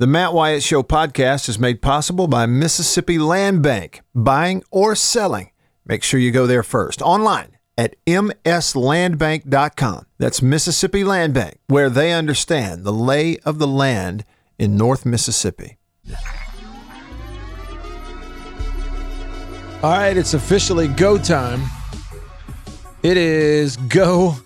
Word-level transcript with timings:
The 0.00 0.06
Matt 0.06 0.32
Wyatt 0.32 0.62
Show 0.62 0.84
podcast 0.84 1.48
is 1.48 1.58
made 1.58 1.82
possible 1.82 2.28
by 2.28 2.46
Mississippi 2.46 3.18
Land 3.18 3.64
Bank. 3.64 4.02
Buying 4.14 4.62
or 4.70 4.94
selling, 4.94 5.50
make 5.84 6.04
sure 6.04 6.20
you 6.20 6.30
go 6.30 6.46
there 6.46 6.62
first. 6.62 7.02
Online 7.02 7.56
at 7.76 7.96
mslandbank.com. 8.06 10.06
That's 10.18 10.40
Mississippi 10.40 11.02
Land 11.02 11.34
Bank, 11.34 11.58
where 11.66 11.90
they 11.90 12.12
understand 12.12 12.84
the 12.84 12.92
lay 12.92 13.38
of 13.38 13.58
the 13.58 13.66
land 13.66 14.24
in 14.56 14.76
North 14.76 15.04
Mississippi. 15.04 15.78
All 19.82 19.90
right, 19.90 20.16
it's 20.16 20.34
officially 20.34 20.86
go 20.86 21.18
time. 21.18 21.60
It 23.02 23.16
is 23.16 23.76
go 23.76 24.36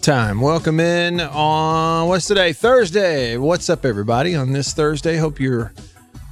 time. 0.00 0.40
Welcome 0.40 0.80
in 0.80 1.20
on 1.20 2.08
what's 2.08 2.26
today? 2.26 2.54
Thursday. 2.54 3.36
What's 3.36 3.68
up, 3.68 3.84
everybody? 3.84 4.34
On 4.34 4.50
this 4.52 4.72
Thursday, 4.72 5.18
hope 5.18 5.38
you're 5.38 5.74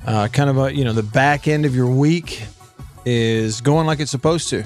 uh, 0.07 0.29
kind 0.29 0.49
of 0.49 0.57
a 0.57 0.75
you 0.75 0.85
know 0.85 0.95
the 0.95 1.03
back 1.03 1.47
end 1.47 1.67
of 1.67 1.77
your 1.77 1.87
week 1.87 2.45
is 3.05 3.61
going 3.61 3.87
like 3.87 4.01
it's 4.01 4.11
supposed 4.11 4.49
to. 4.51 4.65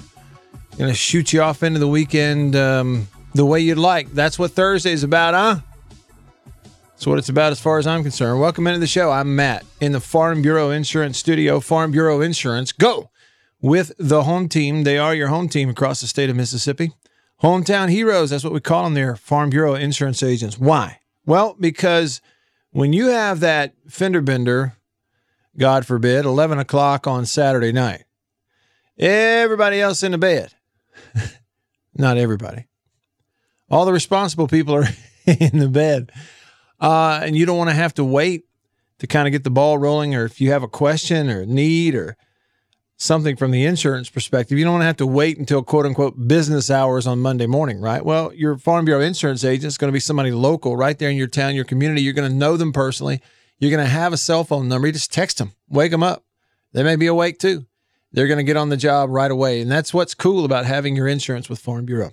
Gonna 0.78 0.94
shoot 0.94 1.32
you 1.32 1.42
off 1.42 1.64
into 1.64 1.80
the 1.80 1.88
weekend 1.88 2.54
um, 2.54 3.08
the 3.34 3.44
way 3.44 3.58
you'd 3.58 3.76
like. 3.76 4.12
That's 4.12 4.38
what 4.38 4.52
Thursday's 4.52 5.02
about, 5.02 5.34
huh? 5.34 5.60
That's 6.92 7.06
what 7.06 7.18
it's 7.18 7.28
about 7.28 7.50
as 7.50 7.58
far 7.58 7.78
as 7.78 7.88
I'm 7.88 8.02
concerned. 8.04 8.40
Welcome 8.40 8.68
into 8.68 8.78
the 8.78 8.86
show. 8.86 9.10
I'm 9.10 9.34
Matt 9.34 9.64
in 9.80 9.90
the 9.90 10.00
Farm 10.00 10.42
Bureau 10.42 10.70
Insurance 10.70 11.18
Studio. 11.18 11.58
Farm 11.58 11.90
Bureau 11.90 12.20
Insurance, 12.20 12.70
go 12.70 13.10
with 13.60 13.90
the 13.98 14.22
home 14.22 14.48
team. 14.48 14.84
They 14.84 14.96
are 14.96 15.14
your 15.14 15.28
home 15.28 15.48
team 15.48 15.68
across 15.68 16.00
the 16.00 16.06
state 16.06 16.30
of 16.30 16.36
Mississippi. 16.36 16.92
Hometown 17.42 17.90
heroes, 17.90 18.30
that's 18.30 18.44
what 18.44 18.52
we 18.52 18.60
call 18.60 18.84
them 18.84 18.94
there, 18.94 19.16
Farm 19.16 19.50
Bureau 19.50 19.74
insurance 19.74 20.22
agents. 20.22 20.58
Why? 20.58 21.00
Well, 21.26 21.56
because 21.58 22.20
when 22.70 22.92
you 22.92 23.06
have 23.08 23.40
that 23.40 23.74
fender 23.88 24.20
bender, 24.20 24.76
God 25.58 25.84
forbid, 25.84 26.24
11 26.24 26.60
o'clock 26.60 27.08
on 27.08 27.26
Saturday 27.26 27.72
night, 27.72 28.04
everybody 28.96 29.80
else 29.80 30.04
in 30.04 30.12
the 30.12 30.18
bed, 30.18 30.54
not 31.96 32.16
everybody, 32.16 32.66
all 33.68 33.86
the 33.86 33.92
responsible 33.92 34.46
people 34.46 34.76
are 34.76 34.86
in 35.26 35.58
the 35.58 35.68
bed. 35.68 36.12
Uh, 36.80 37.20
and 37.24 37.36
you 37.36 37.44
don't 37.44 37.58
want 37.58 37.70
to 37.70 37.76
have 37.76 37.94
to 37.94 38.04
wait 38.04 38.44
to 39.00 39.08
kind 39.08 39.26
of 39.26 39.32
get 39.32 39.42
the 39.42 39.50
ball 39.50 39.78
rolling, 39.78 40.14
or 40.14 40.24
if 40.24 40.40
you 40.40 40.52
have 40.52 40.62
a 40.62 40.68
question 40.68 41.28
or 41.28 41.44
need 41.44 41.96
or 41.96 42.16
something 43.02 43.34
from 43.36 43.50
the 43.50 43.64
insurance 43.64 44.08
perspective, 44.08 44.58
you 44.58 44.64
don't 44.64 44.74
want 44.74 44.82
to 44.82 44.86
have 44.86 44.96
to 44.98 45.06
wait 45.06 45.38
until 45.38 45.62
quote 45.62 45.86
unquote 45.86 46.28
business 46.28 46.70
hours 46.70 47.06
on 47.06 47.18
Monday 47.18 47.46
morning, 47.46 47.80
right? 47.80 48.04
Well, 48.04 48.32
your 48.32 48.56
Farm 48.56 48.84
Bureau 48.84 49.00
insurance 49.00 49.44
agent 49.44 49.66
is 49.66 49.78
going 49.78 49.88
to 49.88 49.92
be 49.92 50.00
somebody 50.00 50.30
local 50.30 50.76
right 50.76 50.98
there 50.98 51.10
in 51.10 51.16
your 51.16 51.26
town, 51.26 51.54
your 51.54 51.64
community. 51.64 52.02
You're 52.02 52.14
going 52.14 52.30
to 52.30 52.36
know 52.36 52.56
them 52.56 52.72
personally. 52.72 53.20
You're 53.58 53.70
going 53.70 53.84
to 53.84 53.90
have 53.90 54.12
a 54.12 54.16
cell 54.16 54.44
phone 54.44 54.68
number. 54.68 54.86
You 54.86 54.92
just 54.92 55.12
text 55.12 55.38
them, 55.38 55.52
wake 55.68 55.90
them 55.90 56.02
up. 56.02 56.24
They 56.72 56.82
may 56.82 56.96
be 56.96 57.06
awake 57.06 57.38
too. 57.38 57.66
They're 58.12 58.26
going 58.26 58.38
to 58.38 58.44
get 58.44 58.56
on 58.56 58.68
the 58.68 58.76
job 58.76 59.10
right 59.10 59.30
away. 59.30 59.60
And 59.60 59.70
that's 59.70 59.92
what's 59.92 60.14
cool 60.14 60.44
about 60.44 60.64
having 60.64 60.94
your 60.94 61.08
insurance 61.08 61.48
with 61.48 61.58
Farm 61.58 61.84
Bureau. 61.84 62.12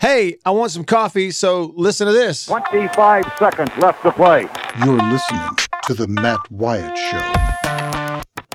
Hey, 0.00 0.36
I 0.44 0.50
want 0.50 0.70
some 0.70 0.84
coffee, 0.84 1.32
so 1.32 1.72
listen 1.76 2.06
to 2.06 2.12
this. 2.12 2.46
25 2.46 3.24
seconds 3.38 3.70
left 3.78 4.02
to 4.04 4.12
play. 4.12 4.46
You're 4.84 4.96
listening 4.96 5.48
to 5.86 5.94
The 5.94 6.06
Matt 6.06 6.50
Wyatt 6.50 6.96
Show. 6.96 7.32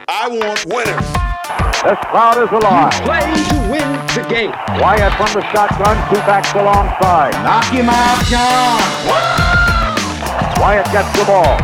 I 0.08 0.30
want 0.30 0.66
winners. 0.66 1.32
This 1.83 1.99
crowd 2.07 2.41
is 2.41 2.49
alive. 2.49 2.93
Play 3.03 3.19
to 3.19 3.55
win 3.69 3.91
the 4.15 4.25
game. 4.29 4.51
Wyatt 4.79 5.11
from 5.19 5.33
the 5.33 5.43
shotgun, 5.51 5.97
two 6.07 6.15
backs 6.23 6.53
alongside. 6.53 7.33
Knock 7.43 7.65
him 7.65 7.89
out, 7.89 8.23
John. 8.31 8.79
Wyatt 10.61 10.85
gets 10.93 11.11
the 11.19 11.25
ball. 11.25 11.59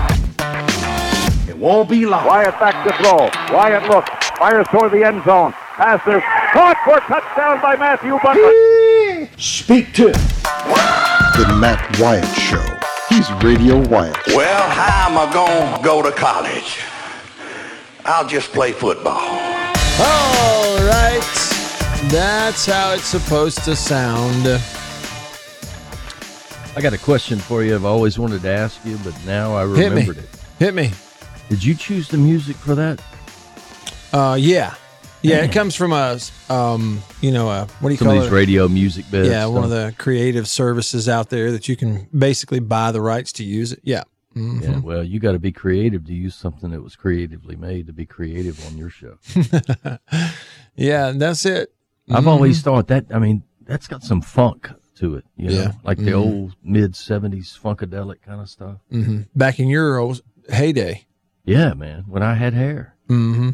It 1.47 1.57
won't 1.57 1.89
be 1.89 2.05
long. 2.05 2.25
Wyatt 2.27 2.59
back 2.59 2.85
to 2.85 2.91
throw. 3.01 3.29
Wyatt 3.55 3.89
looks, 3.89 4.09
fires 4.37 4.67
toward 4.67 4.91
the 4.91 5.05
end 5.05 5.23
zone. 5.23 5.53
Passes, 5.77 6.21
caught 6.51 6.75
for 6.83 6.99
touchdown 7.07 7.61
by 7.61 7.77
Matthew 7.77 8.19
Butler. 8.21 9.29
Speak 9.37 9.93
to 9.93 10.11
The 10.11 11.57
Matt 11.61 11.97
Wyatt 11.97 12.27
Show. 12.35 12.65
He's 13.07 13.31
Radio 13.41 13.77
Wyatt. 13.87 14.17
Well, 14.27 14.69
how 14.69 15.09
am 15.09 15.17
I 15.17 15.31
going 15.31 15.77
to 15.77 15.81
go 15.81 16.01
to 16.01 16.11
college? 16.11 16.81
I'll 18.03 18.27
just 18.27 18.51
play 18.51 18.73
football. 18.73 19.48
All 20.01 20.77
right. 20.85 21.21
That's 22.11 22.65
how 22.65 22.93
it's 22.93 23.05
supposed 23.05 23.63
to 23.65 23.75
sound. 23.75 24.47
I 26.75 26.81
got 26.81 26.93
a 26.93 26.97
question 26.97 27.39
for 27.39 27.63
you. 27.63 27.75
I've 27.75 27.85
always 27.85 28.17
wanted 28.17 28.41
to 28.43 28.49
ask 28.49 28.83
you, 28.85 28.97
but 29.03 29.13
now 29.25 29.55
I 29.55 29.67
Hit 29.67 29.75
me. 29.75 29.83
remembered 30.01 30.17
it. 30.19 30.29
Hit 30.59 30.73
me. 30.73 30.91
Did 31.49 31.63
you 31.63 31.75
choose 31.75 32.07
the 32.07 32.17
music 32.17 32.55
for 32.55 32.75
that? 32.75 33.01
Uh, 34.13 34.37
yeah. 34.39 34.75
Yeah, 35.21 35.43
it 35.43 35.51
comes 35.51 35.75
from 35.75 35.91
a, 35.91 36.17
um, 36.49 37.01
you 37.19 37.31
know, 37.31 37.49
a, 37.49 37.65
what 37.81 37.89
do 37.89 37.93
you 37.93 37.97
Some 37.97 38.07
call 38.07 38.15
of 38.17 38.23
these 38.23 38.31
it? 38.31 38.35
radio 38.35 38.69
music 38.69 39.11
bits. 39.11 39.27
yeah, 39.27 39.45
one 39.47 39.65
of 39.65 39.69
the 39.69 39.93
creative 39.97 40.47
services 40.47 41.09
out 41.09 41.29
there 41.29 41.51
that 41.51 41.67
you 41.67 41.75
can 41.75 42.07
basically 42.17 42.59
buy 42.61 42.93
the 42.93 43.01
rights 43.01 43.33
to 43.33 43.43
use 43.43 43.73
it. 43.73 43.81
Yeah. 43.83 44.03
Mhm. 44.39 44.61
Yeah, 44.63 44.79
well, 44.79 45.03
you 45.03 45.19
got 45.19 45.33
to 45.33 45.39
be 45.39 45.51
creative 45.51 46.05
to 46.05 46.13
use 46.13 46.33
something 46.35 46.71
that 46.71 46.81
was 46.81 46.95
creatively 46.95 47.55
made 47.55 47.87
to 47.87 47.93
be 47.93 48.05
creative 48.05 48.63
on 48.67 48.77
your 48.77 48.89
show. 48.89 49.17
Yeah, 50.75 51.11
that's 51.15 51.45
it. 51.45 51.73
I've 52.09 52.27
always 52.27 52.61
thought 52.61 52.87
that. 52.87 53.05
I 53.13 53.19
mean, 53.19 53.43
that's 53.65 53.87
got 53.87 54.01
some 54.03 54.21
funk 54.21 54.69
to 54.95 55.15
it. 55.15 55.25
You 55.35 55.49
know, 55.49 55.55
Yeah. 55.55 55.71
like 55.83 55.97
the 55.97 56.13
old 56.13 56.55
mid 56.63 56.93
'70s 56.93 57.59
funkadelic 57.59 58.21
kind 58.21 58.39
of 58.41 58.49
stuff. 58.49 58.77
hmm 58.89 59.21
Back 59.35 59.59
in 59.59 59.67
your 59.67 59.97
old 59.97 60.21
heyday. 60.49 61.05
Yeah, 61.45 61.73
man. 61.73 62.05
When 62.07 62.23
I 62.23 62.35
had 62.35 62.53
hair. 62.53 62.95
Mm-hmm. 63.09 63.49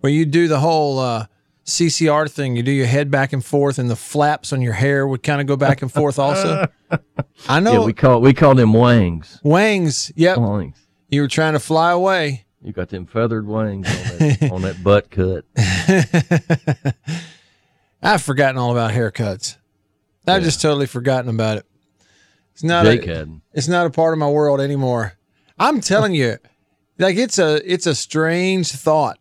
Where 0.00 0.12
you 0.12 0.24
do 0.24 0.48
the 0.48 0.60
whole 0.60 0.98
uh, 0.98 1.26
CCR 1.64 2.30
thing, 2.30 2.56
you 2.56 2.62
do 2.62 2.70
your 2.70 2.86
head 2.86 3.10
back 3.10 3.32
and 3.32 3.44
forth, 3.44 3.78
and 3.78 3.88
the 3.88 3.96
flaps 3.96 4.52
on 4.52 4.60
your 4.60 4.74
hair 4.74 5.06
would 5.06 5.22
kind 5.22 5.40
of 5.40 5.46
go 5.46 5.56
back 5.56 5.80
and 5.82 5.90
forth. 5.90 6.18
Also, 6.18 6.66
I 7.48 7.60
know 7.60 7.72
Yeah, 7.80 7.84
we 7.86 7.92
call 7.94 8.20
we 8.20 8.34
call 8.34 8.54
them 8.54 8.72
wangs. 8.74 9.40
wangs. 9.42 10.12
Yep, 10.16 10.38
Wangs. 10.38 10.76
you 11.08 11.22
were 11.22 11.28
trying 11.28 11.54
to 11.54 11.60
fly 11.60 11.92
away. 11.92 12.44
You 12.62 12.72
got 12.72 12.88
them 12.90 13.06
feathered 13.06 13.46
wings 13.46 13.86
on 13.88 14.18
that, 14.18 14.50
on 14.52 14.62
that 14.62 14.82
butt 14.82 15.10
cut. 15.10 15.44
I've 18.02 18.22
forgotten 18.22 18.58
all 18.58 18.72
about 18.72 18.92
haircuts. 18.92 19.56
I've 20.26 20.42
just 20.42 20.60
totally 20.62 20.86
forgotten 20.86 21.28
about 21.30 21.58
it. 21.58 21.66
It's 22.52 22.64
not 22.64 22.84
Jake 22.84 23.06
a, 23.06 23.14
hadn't. 23.16 23.42
it's 23.52 23.68
not 23.68 23.86
a 23.86 23.90
part 23.90 24.12
of 24.12 24.18
my 24.18 24.28
world 24.28 24.60
anymore. 24.60 25.14
I'm 25.58 25.80
telling 25.80 26.14
you, 26.14 26.36
like 26.98 27.16
it's 27.16 27.38
a 27.38 27.60
it's 27.70 27.86
a 27.86 27.94
strange 27.94 28.70
thought 28.72 29.18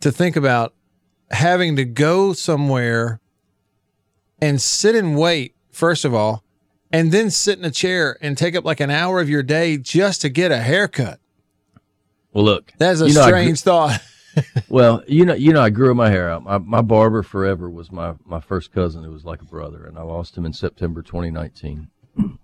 to 0.00 0.12
think 0.12 0.36
about 0.36 0.72
having 1.34 1.76
to 1.76 1.84
go 1.84 2.32
somewhere 2.32 3.20
and 4.40 4.60
sit 4.60 4.94
and 4.94 5.16
wait, 5.18 5.54
first 5.70 6.04
of 6.04 6.14
all, 6.14 6.42
and 6.92 7.12
then 7.12 7.30
sit 7.30 7.58
in 7.58 7.64
a 7.64 7.70
chair 7.70 8.16
and 8.20 8.36
take 8.38 8.54
up 8.54 8.64
like 8.64 8.80
an 8.80 8.90
hour 8.90 9.20
of 9.20 9.28
your 9.28 9.42
day 9.42 9.76
just 9.76 10.20
to 10.22 10.28
get 10.28 10.50
a 10.52 10.58
haircut. 10.58 11.18
Well, 12.32 12.44
look. 12.44 12.72
That's 12.78 13.00
a 13.00 13.08
you 13.08 13.14
know, 13.14 13.22
I 13.22 13.26
strange 13.26 13.60
thought. 13.60 14.00
Well, 14.68 15.04
you 15.06 15.24
know, 15.24 15.34
you 15.34 15.52
know, 15.52 15.60
I 15.62 15.70
grew 15.70 15.94
my 15.94 16.10
hair 16.10 16.28
out. 16.28 16.42
My, 16.42 16.58
my 16.58 16.82
barber 16.82 17.22
forever 17.22 17.70
was 17.70 17.92
my, 17.92 18.14
my 18.24 18.40
first 18.40 18.72
cousin 18.72 19.04
who 19.04 19.12
was 19.12 19.24
like 19.24 19.40
a 19.40 19.44
brother, 19.44 19.86
and 19.86 19.96
I 19.96 20.02
lost 20.02 20.36
him 20.36 20.44
in 20.44 20.52
September 20.52 21.02
2019. 21.02 21.88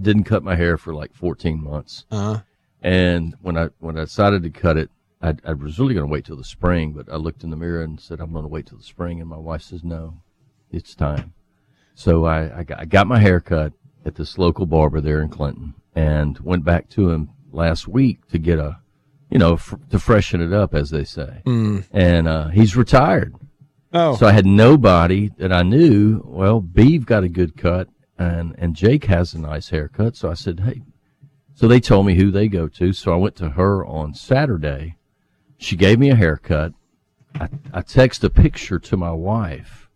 Didn't 0.00 0.22
cut 0.24 0.44
my 0.44 0.54
hair 0.54 0.78
for 0.78 0.94
like 0.94 1.12
14 1.14 1.60
months, 1.60 2.04
Uh-huh. 2.12 2.42
and 2.82 3.34
when 3.42 3.56
I 3.58 3.70
when 3.80 3.98
I 3.98 4.02
decided 4.04 4.44
to 4.44 4.50
cut 4.50 4.76
it, 4.76 4.88
I, 5.22 5.34
I 5.44 5.52
was 5.54 5.78
really 5.78 5.94
going 5.94 6.06
to 6.06 6.12
wait 6.12 6.24
till 6.26 6.36
the 6.36 6.44
spring, 6.44 6.92
but 6.92 7.10
I 7.10 7.16
looked 7.16 7.42
in 7.42 7.50
the 7.50 7.56
mirror 7.56 7.82
and 7.82 7.98
said 8.00 8.20
I'm 8.20 8.32
going 8.32 8.44
to 8.44 8.48
wait 8.48 8.66
till 8.66 8.78
the 8.78 8.84
spring, 8.84 9.20
and 9.20 9.28
my 9.30 9.38
wife 9.38 9.62
says 9.62 9.82
no, 9.82 10.20
it's 10.70 10.94
time. 10.94 11.32
So 11.94 12.26
I 12.26 12.58
I 12.58 12.62
got, 12.64 12.80
I 12.80 12.84
got 12.84 13.06
my 13.06 13.18
hair 13.18 13.40
cut 13.40 13.72
at 14.04 14.14
this 14.16 14.36
local 14.38 14.66
barber 14.66 15.00
there 15.00 15.20
in 15.22 15.28
Clinton, 15.30 15.74
and 15.94 16.38
went 16.40 16.64
back 16.64 16.88
to 16.90 17.10
him 17.10 17.30
last 17.50 17.88
week 17.88 18.26
to 18.28 18.38
get 18.38 18.58
a, 18.58 18.78
you 19.30 19.38
know, 19.38 19.54
f- 19.54 19.74
to 19.90 19.98
freshen 19.98 20.42
it 20.42 20.52
up, 20.52 20.74
as 20.74 20.90
they 20.90 21.04
say 21.04 21.40
and 21.92 22.28
uh, 22.28 22.48
he's 22.48 22.76
retired. 22.76 23.34
Oh, 23.92 24.16
So 24.16 24.26
I 24.26 24.32
had 24.32 24.44
nobody 24.46 25.30
that 25.38 25.52
I 25.52 25.62
knew. 25.62 26.20
Well, 26.26 26.60
Beeve 26.60 27.06
got 27.06 27.24
a 27.24 27.28
good 27.30 27.56
cut, 27.56 27.88
and 28.18 28.54
and 28.58 28.76
Jake 28.76 29.04
has 29.06 29.32
a 29.32 29.40
nice 29.40 29.70
haircut. 29.70 30.14
So 30.16 30.30
I 30.30 30.34
said, 30.34 30.60
hey. 30.60 30.82
So 31.54 31.66
they 31.66 31.80
told 31.80 32.04
me 32.04 32.16
who 32.16 32.30
they 32.30 32.48
go 32.48 32.68
to. 32.68 32.92
So 32.92 33.14
I 33.14 33.16
went 33.16 33.34
to 33.36 33.50
her 33.50 33.84
on 33.86 34.12
Saturday. 34.12 34.96
She 35.58 35.76
gave 35.76 35.98
me 35.98 36.10
a 36.10 36.16
haircut. 36.16 36.72
I, 37.34 37.48
I 37.72 37.82
texted 37.82 38.24
a 38.24 38.30
picture 38.30 38.78
to 38.78 38.96
my 38.96 39.12
wife 39.12 39.88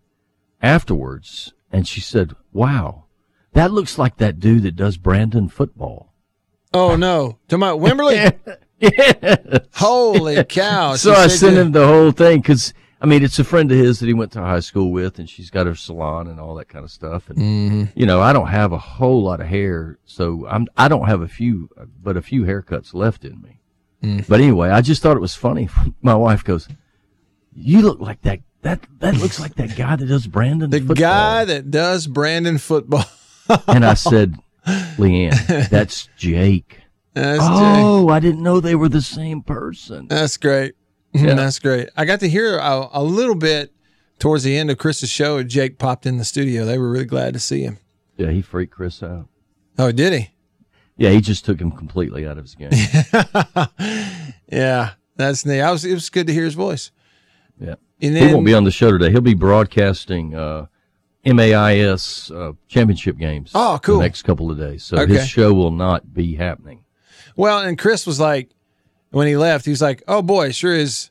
afterwards, 0.63 1.53
and 1.73 1.87
she 1.87 2.01
said, 2.01 2.35
"Wow, 2.53 3.05
that 3.53 3.73
looks 3.73 3.99
like 3.99 4.17
that 4.19 4.41
dude 4.41 4.63
that 4.65 4.77
does 4.77 4.97
Brandon 4.97 5.49
football." 5.49 6.09
oh 6.73 6.95
no, 6.97 7.39
to 7.49 7.59
my 7.59 7.71
Wimberley. 7.71 8.33
yeah. 8.79 9.59
Holy 9.75 10.45
cow! 10.45 10.95
so 10.97 11.13
I 11.13 11.27
sent 11.27 11.57
him 11.57 11.73
the 11.73 11.87
whole 11.87 12.13
thing 12.13 12.41
because 12.41 12.73
I 13.01 13.07
mean, 13.07 13.25
it's 13.25 13.39
a 13.39 13.45
friend 13.45 13.71
of 13.73 13.79
his 13.79 13.99
that 14.01 14.07
he 14.07 14.15
went 14.15 14.33
to 14.33 14.41
high 14.41 14.61
school 14.61 14.93
with, 14.93 15.19
and 15.19 15.29
she's 15.29 15.51
got 15.51 15.67
her 15.67 15.75
salon 15.75 16.29
and 16.29 16.39
all 16.39 16.55
that 16.57 16.69
kind 16.69 16.85
of 16.85 16.91
stuff. 16.91 17.29
And 17.31 17.39
Mm-hmm. 17.39 17.85
you 17.99 18.07
know, 18.07 18.21
I 18.21 18.33
don't 18.33 18.49
have 18.49 18.73
a 18.73 18.79
whole 18.79 19.23
lot 19.23 19.41
of 19.41 19.47
hair, 19.47 19.99
so 20.05 20.47
I'm 20.49 20.67
I 20.77 20.89
don't 20.89 21.07
have 21.09 21.23
a 21.23 21.29
few, 21.29 21.71
but 22.03 22.17
a 22.17 22.23
few 22.23 22.43
haircuts 22.43 22.95
left 22.95 23.25
in 23.25 23.41
me. 23.41 23.60
Mm. 24.03 24.27
But 24.27 24.41
anyway, 24.41 24.71
I 24.71 24.81
just 24.81 25.03
thought 25.03 25.17
it 25.17 25.21
was 25.21 25.35
funny. 25.35 25.69
My 26.03 26.15
wife 26.15 26.45
goes, 26.45 26.69
"You 27.55 27.83
look 27.83 28.01
like 28.01 28.23
that. 28.23 28.41
That 28.63 28.87
that 28.99 29.17
looks 29.17 29.41
like 29.41 29.55
that 29.55 29.77
guy 29.77 29.97
that 29.97 30.07
does 30.07 30.27
Brandon 30.27 30.71
The 30.71 30.79
football." 30.81 30.95
guy 30.97 31.45
that 31.47 31.71
does 31.71 32.07
Brandon 32.07 32.59
football. 32.59 33.05
and 33.69 33.85
I 33.85 33.95
said, 33.95 34.37
"Leanne, 34.67 35.69
that's 35.69 36.09
Jake." 36.17 36.79
That's 37.13 37.39
Jay. 37.41 37.47
Oh, 37.83 38.09
I 38.09 38.21
didn't 38.21 38.43
know 38.43 38.61
they 38.61 38.77
were 38.77 38.89
the 38.89 39.03
same 39.03 39.43
person. 39.43 40.07
That's 40.09 40.37
great. 40.37 40.75
Yeah. 41.13 41.35
That's 41.35 41.59
great. 41.59 41.89
I 41.97 42.05
got 42.05 42.21
to 42.21 42.29
hear 42.29 42.57
a, 42.57 42.89
a 42.93 43.03
little 43.03 43.35
bit 43.35 43.73
towards 44.21 44.45
the 44.45 44.57
end 44.57 44.71
of 44.71 44.79
Chris's 44.79 45.11
show. 45.11 45.43
Jake 45.43 45.77
popped 45.77 46.07
in 46.07 46.19
the 46.19 46.25
studio. 46.25 46.65
They 46.65 46.79
were 46.79 46.89
really 46.89 47.05
glad 47.07 47.33
to 47.35 47.41
see 47.41 47.63
him. 47.63 47.79
Yeah, 48.17 48.31
he 48.31 48.43
freaked 48.43 48.73
Chris 48.75 49.03
out. 49.03 49.27
Oh, 49.77 49.91
did 49.91 50.13
he? 50.13 50.31
Yeah, 51.01 51.11
he 51.11 51.21
just 51.23 51.45
took 51.47 51.59
him 51.61 51.71
completely 51.73 52.27
out 52.29 52.37
of 52.39 52.45
his 52.45 52.55
game. 52.55 52.71
Yeah, 54.53 54.91
that's 55.17 55.47
neat. 55.47 55.61
I 55.61 55.71
was. 55.71 55.85
It 55.85 55.95
was 55.95 56.11
good 56.11 56.27
to 56.27 56.33
hear 56.33 56.45
his 56.45 56.55
voice. 56.55 56.91
Yeah. 57.61 57.77
And 58.03 58.17
He 58.17 58.33
won't 58.35 58.45
be 58.47 58.55
on 58.55 58.65
the 58.65 58.71
show 58.71 58.91
today. 58.91 59.11
He'll 59.11 59.21
be 59.21 59.35
broadcasting 59.35 60.35
uh, 60.35 60.67
MAIS 61.25 62.31
uh, 62.31 62.53
championship 62.69 63.17
games. 63.17 63.53
Oh, 63.55 63.79
cool. 63.83 63.99
The 63.99 64.03
next 64.05 64.23
couple 64.23 64.51
of 64.51 64.59
days. 64.59 64.83
So 64.83 64.97
Okay. 64.99 65.13
his 65.15 65.29
show 65.29 65.53
will 65.53 65.71
not 65.71 66.13
be 66.15 66.35
happening. 66.35 66.85
Well, 67.37 67.61
and 67.61 67.79
Chris 67.79 68.07
was 68.07 68.19
like, 68.19 68.51
when 69.11 69.27
he 69.29 69.37
left, 69.37 69.65
he 69.67 69.71
was 69.71 69.83
like, 69.83 70.03
"Oh 70.09 70.23
boy, 70.23 70.49
it 70.49 70.55
sure 70.55 70.75
is 70.75 71.11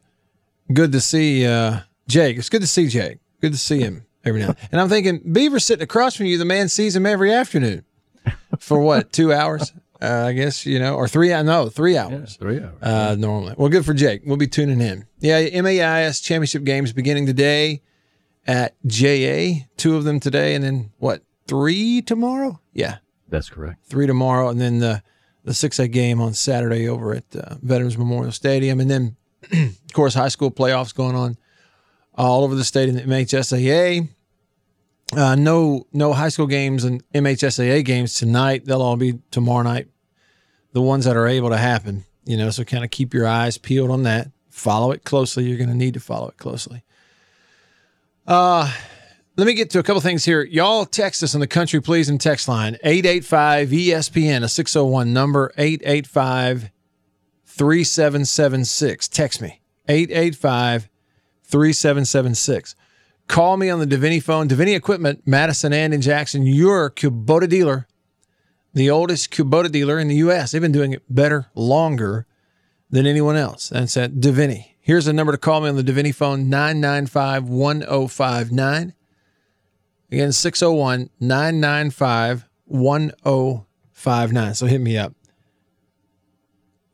good 0.73 0.91
to 0.91 1.01
see 1.01 1.45
uh, 1.45 1.79
Jake. 2.07 2.37
It's 2.37 2.49
good 2.49 2.61
to 2.61 2.67
see 2.67 2.87
Jake. 2.87 3.19
Good 3.41 3.53
to 3.53 3.59
see 3.59 3.79
him 3.79 4.05
every 4.25 4.41
now." 4.41 4.53
And 4.71 4.81
I'm 4.81 4.89
thinking, 4.89 5.19
Beaver's 5.31 5.65
sitting 5.65 5.83
across 5.83 6.15
from 6.15 6.25
you. 6.25 6.37
The 6.37 6.45
man 6.45 6.67
sees 6.69 6.95
him 6.95 7.05
every 7.05 7.31
afternoon 7.33 7.85
for 8.59 8.79
what 8.79 9.11
two 9.11 9.33
hours? 9.33 9.73
Uh, 10.01 10.25
I 10.27 10.33
guess 10.33 10.65
you 10.65 10.79
know, 10.79 10.95
or 10.95 11.07
three. 11.07 11.33
I 11.33 11.41
know 11.41 11.67
three 11.69 11.93
Yeah, 11.95 12.05
hours. 12.05 12.37
three 12.37 12.59
hours. 12.59 12.81
Uh, 12.81 13.15
normally. 13.19 13.53
Well, 13.57 13.69
good 13.69 13.85
for 13.85 13.93
Jake. 13.93 14.21
We'll 14.25 14.37
be 14.37 14.47
tuning 14.47 14.79
in. 14.81 15.05
Yeah, 15.19 15.61
MAIS 15.61 16.21
championship 16.21 16.63
games 16.63 16.93
beginning 16.93 17.25
today 17.25 17.81
at 18.47 18.75
JA. 18.85 19.65
Two 19.77 19.97
of 19.97 20.05
them 20.05 20.19
today, 20.21 20.55
and 20.55 20.63
then 20.63 20.91
what? 20.99 21.21
Three 21.47 22.01
tomorrow? 22.01 22.61
Yeah, 22.73 22.97
That's 23.27 23.49
correct. 23.49 23.83
three 23.87 24.07
tomorrow, 24.07 24.49
and 24.49 24.61
then 24.61 24.79
the 24.79 25.03
the 25.43 25.53
six 25.53 25.79
A 25.79 25.87
game 25.87 26.21
on 26.21 26.33
Saturday 26.33 26.87
over 26.87 27.13
at 27.15 27.35
uh, 27.35 27.55
Veterans 27.61 27.97
Memorial 27.97 28.31
Stadium, 28.31 28.79
and 28.79 28.89
then 28.89 29.15
of 29.51 29.93
course 29.93 30.13
high 30.13 30.27
school 30.29 30.51
playoffs 30.51 30.93
going 30.95 31.15
on 31.15 31.37
all 32.15 32.43
over 32.43 32.55
the 32.55 32.63
state 32.63 32.87
in 32.87 32.95
the 32.95 33.01
MHSAA. 33.01 34.07
Uh, 35.15 35.35
no, 35.35 35.87
no 35.91 36.13
high 36.13 36.29
school 36.29 36.47
games 36.47 36.83
and 36.83 37.03
MHSAA 37.13 37.83
games 37.83 38.15
tonight. 38.15 38.65
They'll 38.65 38.81
all 38.81 38.95
be 38.95 39.19
tomorrow 39.31 39.63
night. 39.63 39.87
The 40.73 40.81
ones 40.81 41.05
that 41.05 41.17
are 41.17 41.27
able 41.27 41.49
to 41.49 41.57
happen, 41.57 42.05
you 42.25 42.37
know. 42.37 42.51
So 42.51 42.63
kind 42.63 42.83
of 42.83 42.91
keep 42.91 43.13
your 43.13 43.25
eyes 43.25 43.57
peeled 43.57 43.89
on 43.89 44.03
that. 44.03 44.29
Follow 44.51 44.91
it 44.91 45.03
closely. 45.03 45.45
You're 45.45 45.57
going 45.57 45.69
to 45.69 45.75
need 45.75 45.95
to 45.95 45.99
follow 45.99 46.27
it 46.27 46.37
closely. 46.37 46.83
Uh, 48.27 48.71
let 49.35 49.47
me 49.47 49.53
get 49.53 49.71
to 49.71 49.79
a 49.79 49.83
couple 49.83 50.01
things 50.01 50.25
here. 50.25 50.43
Y'all 50.43 50.85
text 50.85 51.23
us 51.23 51.33
on 51.33 51.39
the 51.39 51.47
country 51.47 51.81
please 51.81 52.09
and 52.09 52.19
text 52.19 52.47
line 52.47 52.75
885 52.83 53.69
ESPN, 53.69 54.43
a 54.43 54.49
601 54.49 55.11
number 55.13 55.51
885 55.57 56.69
3776. 57.45 59.07
Text 59.07 59.41
me 59.41 59.61
885 59.87 60.89
3776. 61.45 62.75
Call 63.29 63.57
me 63.57 63.69
on 63.69 63.79
the 63.79 63.85
Deviney 63.85 64.21
phone. 64.21 64.49
Deviney 64.49 64.75
Equipment, 64.75 65.21
Madison 65.25 65.71
and 65.71 65.93
in 65.93 66.01
Jackson, 66.01 66.45
your 66.47 66.89
Kubota 66.89 67.47
dealer, 67.47 67.87
the 68.73 68.89
oldest 68.89 69.29
Kubota 69.31 69.71
dealer 69.71 69.99
in 69.99 70.07
the 70.07 70.15
U.S. 70.15 70.51
They've 70.51 70.61
been 70.61 70.71
doing 70.71 70.93
it 70.93 71.03
better, 71.09 71.45
longer 71.53 72.25
than 72.89 73.05
anyone 73.05 73.35
else. 73.35 73.69
That's 73.69 73.95
at 73.97 74.13
Deviney. 74.15 74.71
Here's 74.81 75.05
a 75.07 75.13
number 75.13 75.31
to 75.31 75.37
call 75.37 75.61
me 75.61 75.69
on 75.69 75.75
the 75.75 75.83
Deviney 75.83 76.13
phone 76.13 76.49
995 76.49 77.47
1059. 77.47 78.93
Again, 80.11 80.31
601 80.31 81.09
995 81.19 82.49
1059. 82.65 84.53
So 84.55 84.65
hit 84.65 84.81
me 84.81 84.97
up. 84.97 85.13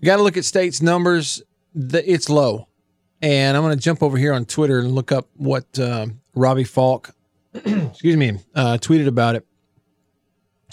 You 0.02 0.06
got 0.08 0.18
to 0.18 0.24
look 0.24 0.36
at 0.36 0.44
states' 0.44 0.82
numbers. 0.82 1.42
The- 1.74 2.04
It's 2.12 2.30
low. 2.30 2.68
And 3.22 3.56
I'm 3.56 3.64
going 3.64 3.76
to 3.76 3.82
jump 3.82 4.04
over 4.04 4.18
here 4.18 4.34
on 4.34 4.46
Twitter 4.46 4.80
and 4.80 4.92
look 4.92 5.12
up 5.12 5.28
what 5.36 5.80
um 5.80 6.22
Robbie 6.36 6.66
Faulk, 6.66 7.16
excuse 7.54 8.18
me, 8.18 8.40
uh, 8.54 8.78
tweeted 8.78 9.08
about 9.08 9.36
it 9.36 9.46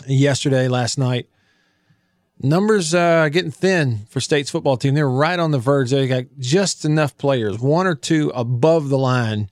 yesterday, 0.06 0.69
last 0.69 0.99
night. 0.99 1.29
Numbers 2.41 2.93
uh, 2.93 3.29
getting 3.29 3.53
thin 3.53 4.00
for 4.09 4.21
state's 4.21 4.50
football 4.50 4.77
team. 4.77 4.94
They're 4.94 5.09
right 5.09 5.39
on 5.39 5.53
the 5.53 5.61
verge. 5.61 5.91
They 5.91 6.09
got 6.09 6.25
just 6.41 6.85
enough 6.85 7.17
players, 7.17 7.61
one 7.61 7.87
or 7.87 7.94
two 7.94 8.33
above 8.35 8.88
the 8.88 8.99
line, 8.99 9.49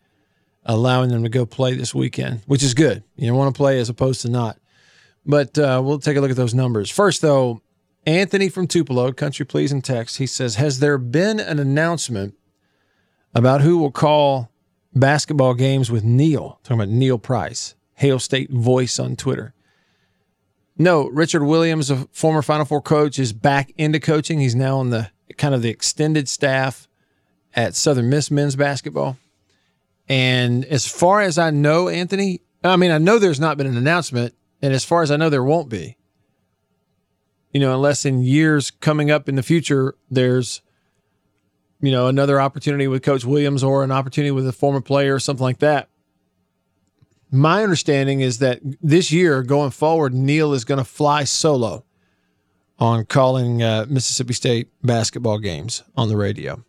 allowing 0.65 1.11
them 1.11 1.23
to 1.23 1.29
go 1.29 1.47
play 1.47 1.75
this 1.75 1.95
weekend, 1.95 2.43
which 2.47 2.65
is 2.65 2.75
good. 2.75 3.05
You 3.15 3.33
want 3.33 3.55
to 3.55 3.57
play 3.57 3.79
as 3.79 3.89
opposed 3.89 4.23
to 4.23 4.29
not. 4.29 4.59
But 5.25 5.57
uh, 5.57 5.81
we'll 5.85 6.01
take 6.01 6.17
a 6.17 6.21
look 6.21 6.33
at 6.33 6.37
those 6.37 6.55
numbers. 6.55 6.91
First, 6.91 7.23
though, 7.23 7.63
Anthony 8.07 8.49
from 8.49 8.67
Tupelo, 8.67 9.13
Country 9.13 9.47
Please 9.47 9.71
and 9.71 9.85
Text, 9.85 10.17
he 10.17 10.27
says, 10.27 10.57
Has 10.57 10.81
there 10.81 10.99
been 10.99 11.39
an 11.39 11.61
announcement 11.61 12.35
about 13.35 13.61
who 13.61 13.79
will 13.79 13.91
call 13.91 14.50
basketball 14.94 15.55
games 15.55 15.91
with 15.91 16.05
Neil? 16.05 16.59
Talking 16.62 16.81
about 16.81 16.93
Neil 16.93 17.19
Price, 17.19 17.75
Hail 17.94 18.19
State 18.19 18.50
Voice 18.50 18.99
on 18.99 19.17
Twitter. 19.17 19.55
No, 20.79 21.09
Richard 21.09 21.44
Williams, 21.44 21.91
a 21.91 22.09
former 22.12 22.43
Final 22.43 22.65
Four 22.65 22.81
coach, 22.81 23.19
is 23.19 23.32
back 23.32 23.71
into 23.77 24.00
coaching. 24.00 24.41
He's 24.41 24.55
now 24.55 24.79
on 24.79 24.91
the 24.91 25.11
kind 25.37 25.55
of 25.55 25.62
the 25.62 25.69
extended 25.69 26.29
staff 26.29 26.88
at 27.55 27.75
Southern 27.75 28.09
Miss 28.09 28.31
men's 28.31 28.56
basketball. 28.56 29.19
And 30.09 30.65
as 30.65 30.87
far 30.87 31.21
as 31.21 31.38
I 31.38 31.50
know, 31.50 31.88
Anthony, 31.88 32.41
I 32.65 32.76
mean, 32.76 32.91
I 32.91 32.99
know 32.99 33.19
there's 33.19 33.41
not 33.41 33.56
been 33.56 33.67
an 33.67 33.76
announcement, 33.76 34.35
and 34.62 34.73
as 34.73 34.85
far 34.85 35.03
as 35.03 35.11
I 35.11 35.17
know, 35.17 35.31
there 35.31 35.44
won't 35.44 35.69
be. 35.69 35.97
You 37.53 37.61
know, 37.61 37.75
unless 37.75 38.05
in 38.05 38.23
years 38.23 38.71
coming 38.71 39.11
up 39.11 39.29
in 39.29 39.35
the 39.35 39.43
future, 39.43 39.94
there's, 40.11 40.62
you 41.81 41.91
know, 41.91 42.09
another 42.09 42.41
opportunity 42.41 42.87
with 42.87 43.03
Coach 43.03 43.25
Williams 43.25 43.65
or 43.65 43.82
an 43.82 43.91
opportunity 43.91 44.31
with 44.31 44.47
a 44.47 44.53
former 44.53 44.81
player 44.81 45.15
or 45.15 45.21
something 45.21 45.43
like 45.43 45.59
that. 45.59 45.88
My 47.31 47.62
understanding 47.62 48.21
is 48.21 48.38
that 48.38 48.61
this 48.82 49.12
year 49.12 49.43
going 49.43 49.71
forward, 49.71 50.12
Neil 50.12 50.53
is 50.53 50.65
going 50.65 50.79
to 50.79 50.85
fly 50.85 51.25
solo 51.25 51.85
on 52.79 53.05
calling 53.06 53.62
uh, 53.62 53.87
Mississippi 53.88 54.32
State 54.32 54.69
basketball 54.82 55.38
games 55.38 55.82
on 55.97 56.09
the 56.09 56.17
radio. 56.17 56.64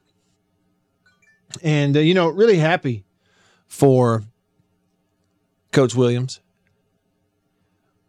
And, 1.64 1.98
uh, 1.98 2.02
you 2.02 2.14
know, 2.14 2.28
really 2.28 2.58
happy 2.58 3.04
for 3.68 4.24
Coach 5.72 5.96
Williams. 5.96 6.40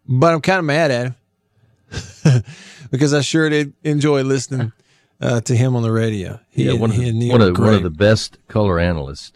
But 0.06 0.34
I'm 0.34 0.40
kind 0.40 0.58
of 0.58 0.64
mad 0.64 0.90
at 0.90 1.06
him 1.06 2.44
because 2.90 3.14
I 3.14 3.22
sure 3.22 3.48
did 3.48 3.72
enjoy 3.82 4.22
listening 4.22 4.72
uh, 5.22 5.40
to 5.42 5.56
him 5.56 5.74
on 5.76 5.82
the 5.82 5.92
radio. 5.92 6.38
He 6.50 6.64
Yeah, 6.64 6.72
and- 6.72 6.80
one 6.80 6.90
of 6.90 6.96
the, 6.96 7.30
one 7.30 7.40
of, 7.40 7.58
one 7.58 7.74
of 7.74 7.82
the 7.82 7.90
best 7.90 8.36
color 8.48 8.78
analysts 8.80 9.32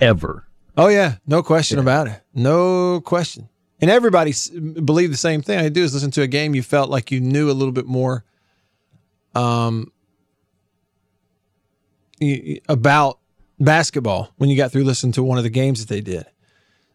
ever. 0.00 0.46
Oh 0.76 0.88
yeah, 0.88 1.16
no 1.26 1.42
question 1.42 1.78
about 1.78 2.08
it. 2.08 2.20
No 2.34 3.00
question. 3.00 3.48
And 3.80 3.90
everybody 3.90 4.30
s- 4.30 4.48
believed 4.50 5.12
the 5.12 5.16
same 5.18 5.40
thing. 5.42 5.58
I 5.58 5.68
do 5.68 5.82
is 5.84 5.94
listen 5.94 6.10
to 6.12 6.22
a 6.22 6.26
game 6.26 6.54
you 6.54 6.62
felt 6.62 6.90
like 6.90 7.10
you 7.10 7.20
knew 7.20 7.50
a 7.50 7.52
little 7.52 7.72
bit 7.72 7.86
more 7.86 8.24
um 9.34 9.90
y- 12.20 12.60
about 12.68 13.18
basketball 13.60 14.30
when 14.36 14.50
you 14.50 14.56
got 14.56 14.72
through 14.72 14.84
listening 14.84 15.12
to 15.12 15.22
one 15.22 15.38
of 15.38 15.44
the 15.44 15.50
games 15.50 15.80
that 15.80 15.88
they 15.92 16.00
did. 16.00 16.26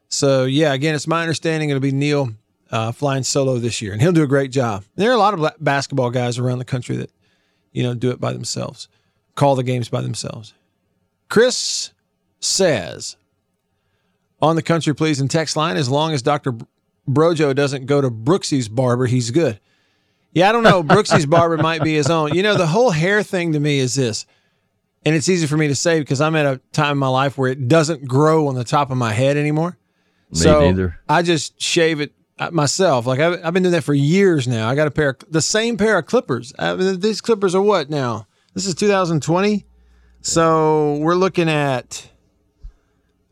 So 0.09 0.45
yeah, 0.45 0.73
again, 0.73 0.95
it's 0.95 1.07
my 1.07 1.21
understanding 1.21 1.69
it'll 1.69 1.79
be 1.79 1.91
Neil 1.91 2.31
uh, 2.71 2.91
flying 2.91 3.23
solo 3.23 3.57
this 3.59 3.81
year, 3.81 3.93
and 3.93 4.01
he'll 4.01 4.11
do 4.11 4.23
a 4.23 4.27
great 4.27 4.51
job. 4.51 4.83
There 4.95 5.09
are 5.09 5.15
a 5.15 5.17
lot 5.19 5.33
of 5.33 5.39
ba- 5.39 5.55
basketball 5.59 6.09
guys 6.11 6.37
around 6.37 6.59
the 6.59 6.65
country 6.65 6.97
that 6.97 7.11
you 7.71 7.83
know 7.83 7.93
do 7.93 8.11
it 8.11 8.19
by 8.19 8.33
themselves, 8.33 8.87
call 9.35 9.55
the 9.55 9.63
games 9.63 9.89
by 9.89 10.01
themselves. 10.01 10.53
Chris 11.29 11.91
says 12.39 13.17
on 14.41 14.55
the 14.55 14.61
country 14.61 14.95
please 14.95 15.19
and 15.19 15.29
text 15.29 15.57
line 15.57 15.75
as 15.75 15.89
long 15.89 16.13
as 16.13 16.21
dr 16.21 16.53
brojo 17.09 17.53
doesn't 17.53 17.85
go 17.85 17.99
to 17.99 18.09
brooksy's 18.09 18.69
barber 18.69 19.05
he's 19.05 19.29
good 19.31 19.59
yeah 20.31 20.47
i 20.47 20.51
don't 20.53 20.63
know 20.63 20.81
brooksy's 20.81 21.25
barber 21.27 21.57
might 21.57 21.83
be 21.83 21.95
his 21.95 22.09
own 22.09 22.33
you 22.33 22.41
know 22.41 22.55
the 22.55 22.67
whole 22.67 22.91
hair 22.91 23.21
thing 23.23 23.51
to 23.51 23.59
me 23.59 23.79
is 23.79 23.95
this 23.95 24.25
and 25.05 25.15
it's 25.15 25.27
easy 25.27 25.45
for 25.47 25.57
me 25.57 25.67
to 25.67 25.75
say 25.75 25.99
because 25.99 26.21
i'm 26.21 26.35
at 26.35 26.45
a 26.45 26.61
time 26.71 26.93
in 26.93 26.97
my 26.97 27.09
life 27.09 27.37
where 27.37 27.51
it 27.51 27.67
doesn't 27.67 28.07
grow 28.07 28.47
on 28.47 28.55
the 28.55 28.63
top 28.63 28.89
of 28.89 28.97
my 28.97 29.11
head 29.11 29.35
anymore 29.35 29.77
Me 30.31 30.39
so 30.39 30.61
neither. 30.61 30.97
i 31.09 31.21
just 31.21 31.61
shave 31.61 31.99
it 31.99 32.13
myself. 32.51 33.05
Like 33.05 33.19
I've, 33.19 33.45
I've 33.45 33.53
been 33.53 33.63
doing 33.63 33.73
that 33.73 33.83
for 33.83 33.93
years 33.93 34.47
now. 34.47 34.69
I 34.69 34.75
got 34.75 34.87
a 34.87 34.91
pair 34.91 35.09
of 35.09 35.17
the 35.29 35.41
same 35.41 35.77
pair 35.77 35.97
of 35.97 36.05
clippers. 36.05 36.53
I 36.57 36.75
mean, 36.75 36.99
these 36.99 37.21
clippers 37.21 37.53
are 37.55 37.61
what 37.61 37.89
now? 37.89 38.27
This 38.53 38.65
is 38.65 38.75
2020 38.75 39.65
so 40.21 40.97
we're 40.97 41.15
looking 41.15 41.49
at 41.49 42.09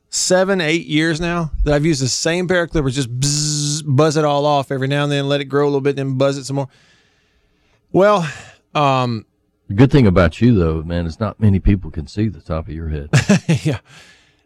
seven, 0.10 0.62
eight 0.62 0.86
years 0.86 1.20
now 1.20 1.52
that 1.64 1.74
I've 1.74 1.86
used 1.86 2.02
the 2.02 2.08
same 2.08 2.48
pair 2.48 2.64
of 2.64 2.70
clippers, 2.70 2.96
just 2.96 3.14
bzz, 3.20 3.84
buzz 3.86 4.18
it 4.18 4.24
all 4.26 4.46
off 4.46 4.72
every 4.72 4.88
now 4.88 5.04
and 5.04 5.12
then, 5.12 5.28
let 5.28 5.42
it 5.42 5.46
grow 5.46 5.66
a 5.66 5.68
little 5.68 5.82
bit, 5.82 5.96
then 5.96 6.18
buzz 6.18 6.38
it 6.38 6.46
some 6.46 6.56
more. 6.56 6.70
Well, 7.92 8.30
um, 8.74 9.26
The 9.68 9.74
good 9.74 9.92
thing 9.92 10.08
about 10.08 10.40
you, 10.40 10.58
though, 10.58 10.82
man, 10.82 11.06
is 11.06 11.20
not 11.20 11.40
many 11.40 11.60
people 11.60 11.92
can 11.92 12.08
see 12.08 12.30
the 12.30 12.42
top 12.42 12.68
of 12.68 12.74
your 12.74 12.90
head. 12.90 13.10
yeah, 13.64 13.80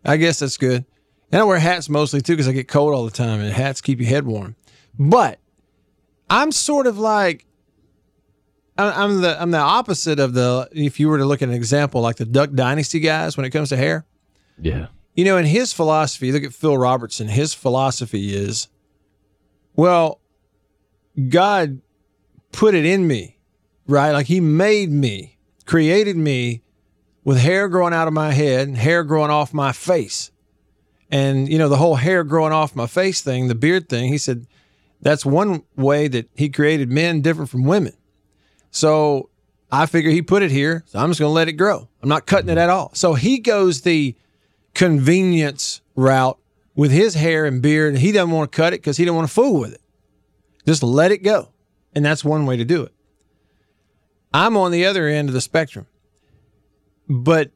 I 0.04 0.18
guess 0.18 0.40
that's 0.40 0.58
good. 0.58 0.86
And 1.32 1.42
I 1.42 1.44
wear 1.46 1.60
hats 1.60 1.90
mostly 1.90 2.22
too 2.22 2.34
because 2.34 2.48
I 2.48 2.52
get 2.52 2.68
cold 2.68 2.94
all 2.94 3.06
the 3.06 3.12
time, 3.12 3.40
and 3.40 3.52
hats 3.54 3.82
keep 3.82 4.00
your 4.00 4.10
head 4.10 4.26
warm. 4.26 4.56
But 5.00 5.40
I'm 6.30 6.52
sort 6.52 6.88
of 6.88 6.98
like 6.98 7.46
I'm 8.78 9.22
the 9.22 9.42
I'm 9.42 9.52
the 9.52 9.58
opposite 9.58 10.20
of 10.20 10.34
the 10.34 10.70
if 10.72 11.00
you 11.00 11.08
were 11.10 11.18
to 11.18 11.26
look 11.26 11.42
at 11.42 11.50
an 11.50 11.56
example 11.56 12.02
like 12.02 12.18
the 12.18 12.26
Duck 12.26 12.52
Dynasty 12.54 13.00
guys 13.00 13.38
when 13.38 13.46
it 13.46 13.52
comes 13.52 13.70
to 13.70 13.78
hair. 13.78 14.06
yeah. 14.60 14.88
You 15.14 15.26
know, 15.26 15.36
in 15.36 15.46
his 15.46 15.74
philosophy, 15.74 16.32
look 16.32 16.44
at 16.44 16.54
Phil 16.54 16.78
Robertson. 16.78 17.28
His 17.28 17.54
philosophy 17.54 18.34
is, 18.34 18.70
well, 19.76 20.22
God 21.28 21.82
put 22.54 22.76
it 22.76 22.86
in 22.86 23.06
me, 23.06 23.38
right? 23.88 24.12
Like 24.12 24.28
He 24.28 24.40
made 24.40 24.90
me, 24.90 25.38
created 25.66 26.16
me 26.16 26.64
with 27.26 27.40
hair 27.40 27.68
growing 27.68 27.94
out 27.94 28.08
of 28.08 28.14
my 28.14 28.32
head 28.32 28.70
and 28.70 28.78
hair 28.78 29.04
growing 29.04 29.30
off 29.30 29.54
my 29.54 29.74
face. 29.74 30.32
And, 31.12 31.52
you 31.52 31.58
know, 31.58 31.68
the 31.68 31.78
whole 31.78 31.96
hair 31.96 32.24
growing 32.24 32.54
off 32.54 32.76
my 32.76 32.88
face 32.88 33.22
thing, 33.22 33.48
the 33.48 33.56
beard 33.56 33.90
thing, 33.90 34.08
he 34.08 34.18
said, 34.18 34.48
that's 35.02 35.26
one 35.26 35.64
way 35.76 36.08
that 36.08 36.30
He 36.36 36.50
created 36.50 36.90
men 36.90 37.22
different 37.22 37.50
from 37.50 37.66
women. 37.66 37.94
So 38.70 39.30
I 39.72 39.88
figure 39.88 40.12
He 40.12 40.22
put 40.22 40.42
it 40.42 40.52
here. 40.52 40.84
So 40.88 41.00
I'm 41.00 41.10
just 41.10 41.20
going 41.20 41.30
to 41.30 41.34
let 41.34 41.50
it 41.50 41.54
grow. 41.54 41.90
I'm 42.02 42.10
not 42.10 42.26
cutting 42.26 42.50
it 42.50 42.54
mm-hmm. 42.54 42.60
at 42.60 42.70
all. 42.70 42.92
So 42.94 43.16
He 43.16 43.40
goes 43.40 43.82
the, 43.82 44.16
convenience 44.74 45.82
route 45.96 46.38
with 46.76 46.92
his 46.92 47.16
hair 47.16 47.46
and 47.46 47.62
beard. 47.62 47.94
and 47.94 48.02
He 48.02 48.12
doesn't 48.12 48.32
want 48.32 48.52
to 48.52 48.56
cut 48.56 48.74
it 48.74 48.82
because 48.82 48.98
he 48.98 49.06
don't 49.06 49.16
want 49.16 49.28
to 49.28 49.34
fool 49.34 49.60
with 49.60 49.74
it. 49.74 49.82
Just 50.66 50.84
let 50.84 51.12
it 51.12 51.20
go. 51.20 51.50
And 51.94 52.06
that's 52.06 52.24
one 52.24 52.46
way 52.46 52.58
to 52.58 52.66
do 52.66 52.84
it. 52.84 52.94
I'm 54.34 54.56
on 54.56 54.72
the 54.72 54.86
other 54.86 55.08
end 55.08 55.28
of 55.28 55.34
the 55.34 55.42
spectrum. 55.42 55.88
But 57.10 57.52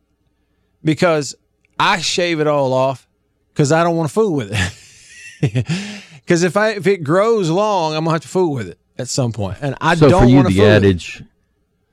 because 0.83 1.35
I 1.79 1.99
shave 1.99 2.39
it 2.39 2.47
all 2.47 2.73
off 2.73 3.07
because 3.55 3.71
I 3.71 3.83
don't 3.83 3.95
want 3.95 4.09
to 4.09 4.13
fool 4.13 4.33
with 4.33 4.51
it. 4.51 5.65
Because 6.25 6.41
if 6.41 6.57
I 6.57 6.69
if 6.69 6.87
it 6.87 7.03
grows 7.03 7.51
long, 7.51 7.93
I'm 7.93 8.03
gonna 8.03 8.15
have 8.15 8.21
to 8.23 8.27
fool 8.27 8.51
with 8.53 8.67
it 8.67 8.79
at 8.97 9.07
some 9.07 9.31
point. 9.31 9.59
And 9.61 9.75
I 9.79 9.93
so 9.93 10.09
don't 10.09 10.23
for 10.23 10.27
you, 10.27 10.35
want 10.37 10.47
to 10.47 10.53
the 10.55 10.59
fool 10.59 10.65
with 10.65 10.83
it. 10.83 10.87
adage, 10.87 11.23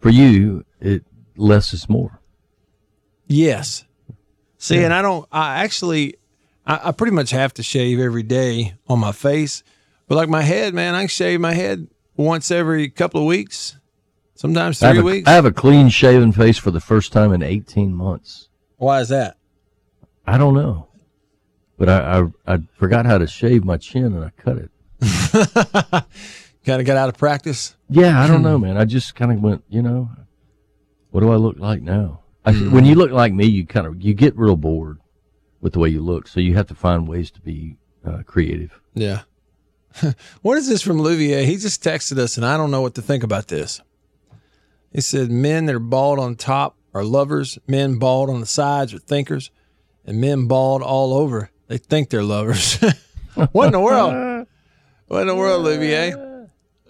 for 0.00 0.08
you, 0.08 0.64
it 0.80 1.04
less 1.36 1.74
is 1.74 1.86
more. 1.86 2.18
Yes. 3.26 3.84
See, 4.56 4.82
and 4.82 4.94
I 4.94 5.02
don't. 5.02 5.28
I 5.30 5.62
actually, 5.64 6.14
I, 6.64 6.88
I 6.88 6.92
pretty 6.92 7.12
much 7.12 7.30
have 7.30 7.52
to 7.54 7.62
shave 7.62 8.00
every 8.00 8.22
day 8.22 8.74
on 8.88 9.00
my 9.00 9.12
face, 9.12 9.62
but 10.08 10.14
like 10.14 10.30
my 10.30 10.40
head, 10.42 10.72
man, 10.72 10.94
I 10.94 11.00
can 11.02 11.08
shave 11.08 11.38
my 11.40 11.52
head 11.52 11.88
once 12.16 12.50
every 12.50 12.88
couple 12.88 13.20
of 13.20 13.26
weeks, 13.26 13.76
sometimes 14.34 14.78
three 14.78 14.88
have, 14.88 14.98
a, 14.98 15.02
weeks. 15.02 15.28
I 15.28 15.32
have 15.32 15.44
a 15.44 15.52
clean 15.52 15.90
shaven 15.90 16.32
face 16.32 16.56
for 16.56 16.70
the 16.70 16.80
first 16.80 17.12
time 17.12 17.34
in 17.34 17.42
18 17.42 17.92
months. 17.92 18.48
Why 18.78 19.00
is 19.00 19.10
that? 19.10 19.36
I 20.26 20.38
don't 20.38 20.54
know, 20.54 20.88
but 21.82 21.88
I, 21.88 22.20
I 22.46 22.54
I 22.54 22.58
forgot 22.78 23.06
how 23.06 23.18
to 23.18 23.26
shave 23.26 23.64
my 23.64 23.76
chin 23.76 24.04
and 24.14 24.24
I 24.24 24.30
cut 24.36 24.56
it. 24.56 24.70
Kind 26.64 26.80
of 26.80 26.86
got 26.86 26.96
out 26.96 27.08
of 27.08 27.18
practice. 27.18 27.74
Yeah, 27.88 28.22
I 28.22 28.28
don't 28.28 28.36
Hmm. 28.36 28.42
know, 28.44 28.58
man. 28.58 28.76
I 28.76 28.84
just 28.84 29.16
kind 29.16 29.32
of 29.32 29.40
went, 29.42 29.64
you 29.68 29.82
know, 29.82 30.10
what 31.10 31.22
do 31.22 31.32
I 31.32 31.34
look 31.36 31.58
like 31.58 31.82
now? 31.82 32.20
I, 32.44 32.52
Hmm. 32.52 32.70
When 32.70 32.84
you 32.84 32.94
look 32.94 33.10
like 33.10 33.32
me, 33.32 33.46
you 33.46 33.66
kind 33.66 33.84
of 33.86 34.00
you 34.00 34.14
get 34.14 34.36
real 34.36 34.56
bored 34.56 34.98
with 35.60 35.72
the 35.72 35.80
way 35.80 35.88
you 35.88 36.02
look, 36.02 36.28
so 36.28 36.38
you 36.38 36.54
have 36.54 36.68
to 36.68 36.74
find 36.76 37.08
ways 37.08 37.32
to 37.32 37.40
be 37.40 37.78
uh, 38.06 38.22
creative. 38.24 38.80
Yeah. 38.94 39.22
what 40.42 40.56
is 40.56 40.68
this 40.68 40.82
from 40.82 40.98
Louvier? 40.98 41.44
He 41.44 41.56
just 41.56 41.82
texted 41.82 42.16
us, 42.18 42.36
and 42.36 42.46
I 42.46 42.56
don't 42.56 42.70
know 42.70 42.80
what 42.80 42.94
to 42.94 43.02
think 43.02 43.24
about 43.24 43.48
this. 43.48 43.80
He 44.92 45.00
said, 45.00 45.32
Men 45.32 45.66
that 45.66 45.74
are 45.74 45.80
bald 45.80 46.20
on 46.20 46.36
top 46.36 46.76
are 46.94 47.02
lovers, 47.02 47.58
men 47.66 47.98
bald 47.98 48.30
on 48.30 48.38
the 48.40 48.46
sides 48.46 48.94
are 48.94 48.98
thinkers, 48.98 49.50
and 50.04 50.20
men 50.20 50.46
bald 50.46 50.82
all 50.82 51.12
over, 51.14 51.50
they 51.68 51.78
think 51.78 52.10
they're 52.10 52.22
lovers. 52.22 52.76
what 53.52 53.66
in 53.66 53.72
the 53.72 53.80
world? 53.80 54.46
What 55.08 55.20
in 55.22 55.26
the 55.28 55.34
world, 55.36 55.64
Louvier? 55.66 56.48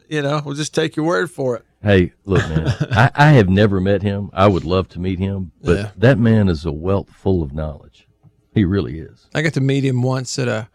You 0.08 0.22
know, 0.22 0.42
we'll 0.44 0.54
just 0.54 0.74
take 0.74 0.96
your 0.96 1.06
word 1.06 1.30
for 1.30 1.56
it. 1.56 1.64
Hey, 1.82 2.12
look, 2.24 2.46
man, 2.48 2.66
I, 2.92 3.10
I 3.14 3.26
have 3.32 3.48
never 3.48 3.80
met 3.80 4.02
him. 4.02 4.30
I 4.32 4.46
would 4.46 4.64
love 4.64 4.88
to 4.90 5.00
meet 5.00 5.18
him, 5.18 5.52
but 5.62 5.76
Yeah. 5.76 5.90
that 5.96 6.18
man 6.18 6.48
is 6.48 6.64
a 6.64 6.72
wealth 6.72 7.10
full 7.10 7.42
of 7.42 7.52
knowledge. 7.52 8.06
He 8.54 8.64
really 8.64 8.98
is. 9.00 9.26
I 9.34 9.42
got 9.42 9.54
to 9.54 9.60
meet 9.60 9.84
him 9.84 10.02
once 10.02 10.38
at 10.38 10.46
a, 10.46 10.68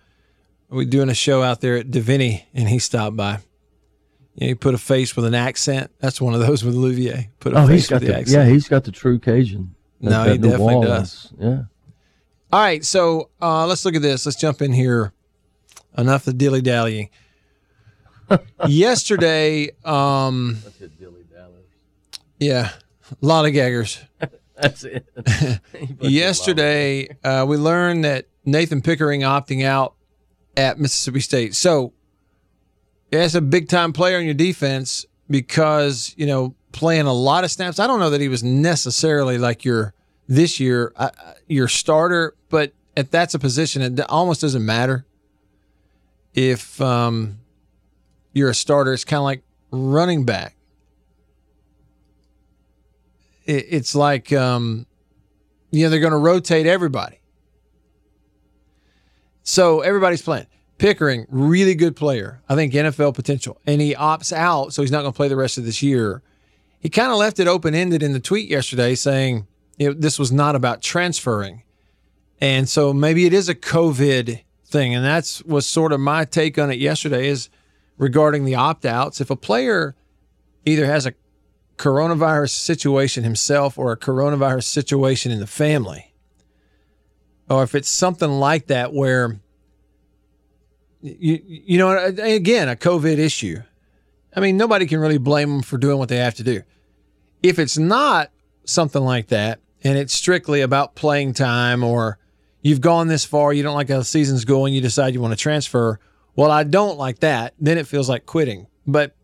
we 0.70 0.86
doing 0.86 1.10
a 1.10 1.14
show 1.14 1.44
out 1.44 1.62
there 1.62 1.78
at 1.78 1.92
Divinity, 1.92 2.46
and 2.54 2.68
he 2.68 2.80
stopped 2.80 3.16
by. 3.16 3.40
You 4.36 4.42
know, 4.42 4.48
he 4.48 4.56
put 4.56 4.74
a 4.74 4.78
face 4.80 5.16
with 5.16 5.26
an 5.26 5.36
accent. 5.36 5.92
That's 6.00 6.20
one 6.20 6.34
of 6.34 6.40
those 6.42 6.64
with 6.64 6.76
Louvier. 6.76 7.28
Put 7.40 7.54
a 7.54 7.58
Oh, 7.60 7.68
face 7.68 7.82
he's 7.82 7.88
got 7.90 7.96
with 8.02 8.08
the 8.08 8.14
the, 8.14 8.20
accent. 8.20 8.48
yeah, 8.48 8.52
he's 8.54 8.68
got 8.68 8.84
the 8.84 8.92
true 8.92 9.18
Cajun. 9.20 9.76
That- 10.02 10.10
No, 10.10 10.24
that 10.26 10.32
he 10.34 10.38
New 10.40 10.50
definitely 10.50 10.74
Orleans. 10.76 11.34
Yeah. 11.40 11.62
All 12.50 12.62
right, 12.62 12.84
so 12.86 13.30
uh, 13.42 13.68
let's 13.68 13.84
look 13.84 13.96
at 13.96 14.02
this. 14.02 14.26
Let's 14.26 14.40
jump 14.40 14.62
in 14.62 14.72
here. 14.72 15.12
Enough 15.98 16.28
of 16.28 16.38
dilly 16.38 16.62
dallying. 16.62 17.10
Yesterday, 18.68 19.72
um, 19.84 20.58
yeah, 22.40 22.72
a 23.12 23.26
lot 23.26 23.46
of 23.46 23.54
gaggers. 23.54 24.00
That's 24.56 24.86
it. 24.86 25.06
Yesterday, 26.00 27.10
uh, 27.24 27.46
we 27.48 27.58
learned 27.58 28.06
that 28.06 28.28
Nathan 28.46 28.82
Pickering 28.82 29.22
opting 29.22 29.66
out 29.66 29.96
at 30.56 30.80
Mississippi 30.80 31.20
State. 31.20 31.54
So, 31.54 31.94
that's 33.12 33.36
a 33.36 33.42
big 33.42 33.70
time 33.70 33.94
player 33.94 34.20
in 34.20 34.26
your 34.26 34.34
defense 34.34 35.06
because 35.30 36.14
you 36.18 36.26
know 36.26 36.56
playing 36.72 37.08
a 37.08 37.14
lot 37.14 37.44
of 37.44 37.52
snaps. 37.52 37.78
I 37.78 37.88
don't 37.88 38.00
know 38.00 38.10
that 38.10 38.22
he 38.22 38.30
was 38.30 38.44
necessarily 38.44 39.38
like 39.38 39.64
your 39.64 39.94
this 40.28 40.60
year 40.60 40.94
uh, 40.96 41.10
your 41.48 41.68
starter, 41.68 42.36
but 42.50 42.74
if 42.96 43.12
that's 43.12 43.34
a 43.34 43.40
position, 43.40 43.82
it 43.82 44.00
almost 44.10 44.42
doesn't 44.42 44.66
matter 44.66 45.06
if 46.34 46.82
um, 46.82 47.40
you're 48.34 48.50
a 48.50 48.56
starter. 48.56 48.94
It's 48.94 49.06
kind 49.06 49.20
of 49.20 49.24
like 49.24 49.44
running 49.72 50.26
back. 50.26 50.56
It, 53.46 53.66
it's 53.70 53.96
like 53.96 54.34
um, 54.34 54.86
you 55.72 55.84
know 55.84 55.90
they're 55.90 56.00
going 56.00 56.12
to 56.12 56.18
rotate 56.18 56.66
everybody. 56.66 57.20
So 59.44 59.82
everybody's 59.82 60.22
playing. 60.22 60.48
Pickering, 60.78 61.26
really 61.30 61.74
good 61.74 61.96
player. 61.96 62.42
I 62.50 62.56
think 62.56 62.74
NFL 62.74 63.16
potential. 63.16 63.60
And 63.66 63.82
he 63.82 63.96
opts 63.96 64.34
out, 64.34 64.74
so 64.74 64.82
he's 64.82 64.92
not 64.92 65.02
going 65.02 65.14
to 65.14 65.18
play 65.18 65.28
the 65.28 65.36
rest 65.36 65.58
of 65.58 65.66
this 65.66 65.82
year. 65.82 66.22
He 66.80 66.90
kind 66.90 67.12
of 67.12 67.18
left 67.18 67.40
it 67.40 67.48
open 67.48 67.74
ended 67.74 68.04
in 68.04 68.14
the 68.14 68.20
tweet 68.20 68.50
yesterday 68.50 68.94
saying 68.94 69.48
know, 69.80 69.94
this 69.94 70.18
was 70.18 70.32
not 70.32 70.56
about 70.56 70.82
transferring. 70.82 71.64
And 72.40 72.68
so 72.68 72.94
maybe 72.94 73.26
it 73.26 73.34
is 73.34 73.50
a 73.50 73.56
COVID 73.56 74.42
thing. 74.66 74.96
And 74.96 75.06
that's 75.06 75.44
was 75.44 75.66
sort 75.66 75.92
of 75.92 76.00
my 76.00 76.26
take 76.26 76.58
on 76.58 76.72
it 76.72 76.80
yesterday 76.80 77.28
is 77.28 77.50
regarding 77.98 78.46
the 78.46 78.56
opt 78.56 78.86
outs. 78.86 79.22
If 79.22 79.30
a 79.30 79.36
player 79.36 79.96
either 80.66 80.86
has 80.86 81.06
a 81.06 81.14
coronavirus 81.78 82.52
situation 82.52 83.24
himself 83.24 83.78
or 83.78 83.92
a 83.92 83.98
coronavirus 83.98 84.66
situation 84.66 85.32
in 85.32 85.40
the 85.40 85.48
family, 85.48 86.14
or 87.50 87.64
if 87.64 87.76
it's 87.76 87.90
something 87.90 88.30
like 88.30 88.68
that 88.68 88.94
where 88.94 89.40
you 91.02 91.42
you 91.46 91.78
know 91.78 91.98
again 92.20 92.70
a 92.70 92.76
COVID 92.76 93.18
issue. 93.18 93.62
I 94.36 94.40
mean, 94.40 94.58
nobody 94.58 94.86
can 94.86 95.00
really 95.00 95.18
blame 95.18 95.50
them 95.50 95.62
for 95.64 95.78
doing 95.78 95.98
what 95.98 96.10
they 96.10 96.18
have 96.18 96.36
to 96.36 96.44
do. 96.44 96.62
If 97.42 97.58
it's 97.58 97.78
not 97.78 98.30
something 98.66 99.02
like 99.02 99.28
that, 99.28 99.60
and 99.88 99.98
it's 99.98 100.14
strictly 100.14 100.60
about 100.60 100.96
playing 100.96 101.34
time, 101.34 101.82
or 101.82 102.20
you've 102.62 102.82
gone 102.82 103.08
this 103.08 103.24
far, 103.24 103.54
you 103.54 103.64
don't 103.64 103.74
like 103.74 103.88
how 103.88 104.00
the 104.00 104.04
season's 104.04 104.44
going, 104.44 104.74
you 104.74 104.82
decide 104.82 105.14
you 105.14 105.22
want 105.22 105.32
to 105.32 105.42
transfer. 105.42 105.98
Well, 106.36 106.52
I 106.52 106.66
don't 106.66 106.98
like 106.98 107.20
that. 107.20 107.54
Then 107.58 107.78
it 107.78 107.88
feels 107.88 108.10
like 108.10 108.26
quitting. 108.26 108.68
But 108.86 109.16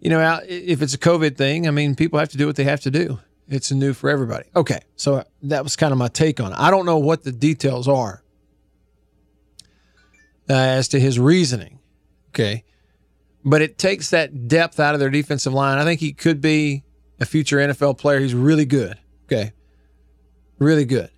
you 0.00 0.08
know, 0.08 0.40
if 0.48 0.80
it's 0.80 0.94
a 0.94 0.98
COVID 0.98 1.36
thing, 1.36 1.68
I 1.68 1.72
mean, 1.72 1.94
people 1.94 2.18
have 2.18 2.30
to 2.30 2.38
do 2.38 2.46
what 2.46 2.56
they 2.56 2.64
have 2.64 2.80
to 2.80 2.90
do. 2.90 3.18
It's 3.48 3.70
new 3.70 3.92
for 3.92 4.08
everybody. 4.08 4.48
Okay, 4.56 4.80
so 4.96 5.24
that 5.42 5.62
was 5.62 5.76
kind 5.76 5.92
of 5.92 5.98
my 5.98 6.08
take 6.08 6.40
on 6.40 6.52
it. 6.52 6.58
I 6.58 6.70
don't 6.70 6.86
know 6.86 6.98
what 6.98 7.22
the 7.22 7.32
details 7.32 7.86
are 7.86 8.22
uh, 10.48 10.54
as 10.54 10.88
to 10.88 10.98
his 10.98 11.18
reasoning. 11.20 11.80
Okay, 12.30 12.64
but 13.44 13.60
it 13.60 13.76
takes 13.76 14.08
that 14.08 14.48
depth 14.48 14.80
out 14.80 14.94
of 14.94 15.00
their 15.00 15.10
defensive 15.10 15.52
line. 15.52 15.76
I 15.76 15.84
think 15.84 16.00
he 16.00 16.14
could 16.14 16.40
be 16.40 16.82
a 17.20 17.26
future 17.26 17.58
NFL 17.58 17.98
player. 17.98 18.20
He's 18.20 18.34
really 18.34 18.64
good. 18.64 18.98
Okay, 19.26 19.52
really 20.58 20.84
good. 20.84 21.10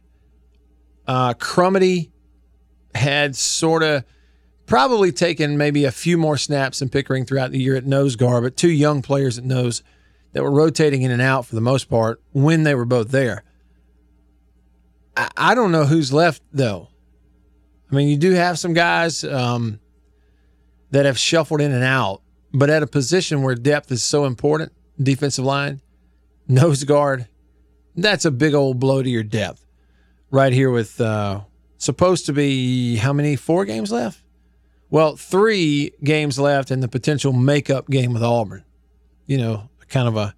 Uh, 1.07 1.35
Crumedy 1.35 2.11
had 2.95 3.37
sort 3.37 3.83
of 3.83 4.04
probably 4.66 5.11
taken 5.11 5.57
maybe 5.57 5.85
a 5.85 5.90
few 5.90 6.18
more 6.18 6.37
snaps 6.37 6.80
than 6.80 6.88
Pickering 6.88 7.25
throughout 7.25 7.50
the 7.50 7.59
year 7.59 7.76
at 7.76 7.87
nose 7.87 8.16
guard, 8.16 8.45
but 8.45 8.57
two 8.57 8.71
young 8.71 9.02
players 9.02 9.38
at 9.38 9.45
nose 9.45 9.83
that 10.33 10.42
were 10.42 10.50
rotating 10.50 11.02
in 11.02 11.11
and 11.11 11.23
out 11.23 11.47
for 11.47 11.54
the 11.54 11.61
most 11.61 11.88
part 11.88 12.21
when 12.33 12.64
they 12.64 12.75
were 12.75 12.85
both 12.85 13.11
there. 13.11 13.45
I, 15.16 15.30
I 15.37 15.54
don't 15.54 15.73
know 15.73 15.85
who's 15.85 16.12
left 16.12 16.42
though. 16.52 16.88
I 17.90 17.95
mean, 17.95 18.09
you 18.09 18.18
do 18.18 18.33
have 18.33 18.59
some 18.59 18.75
guys 18.75 19.25
um, 19.25 19.80
that 20.90 21.07
have 21.07 21.18
shuffled 21.18 21.62
in 21.62 21.73
and 21.73 21.85
out, 21.85 22.21
but 22.52 22.68
at 22.68 22.83
a 22.83 22.87
position 22.87 23.42
where 23.42 23.54
depth 23.54 23.90
is 23.90 24.02
so 24.02 24.26
important, 24.26 24.73
defensive 25.02 25.45
line, 25.45 25.80
nose 26.47 26.85
guard, 26.85 27.26
that's 28.05 28.25
a 28.25 28.31
big 28.31 28.55
old 28.55 28.78
blow 28.78 29.02
to 29.02 29.09
your 29.09 29.23
depth. 29.23 29.64
Right 30.31 30.52
here 30.52 30.71
with 30.71 31.00
uh, 31.00 31.40
supposed 31.78 32.26
to 32.26 32.33
be 32.33 32.97
how 32.97 33.12
many? 33.12 33.37
Four 33.37 33.64
games 33.64 33.90
left? 33.90 34.23
Well, 34.90 35.17
three 35.17 35.93
games 36.02 36.38
left 36.38 36.71
and 36.71 36.83
the 36.83 36.88
potential 36.88 37.33
makeup 37.33 37.88
game 37.88 38.12
with 38.12 38.23
Auburn. 38.23 38.64
You 39.26 39.38
know, 39.38 39.71
kind 39.88 40.09
of 40.09 40.17
a 40.17 40.35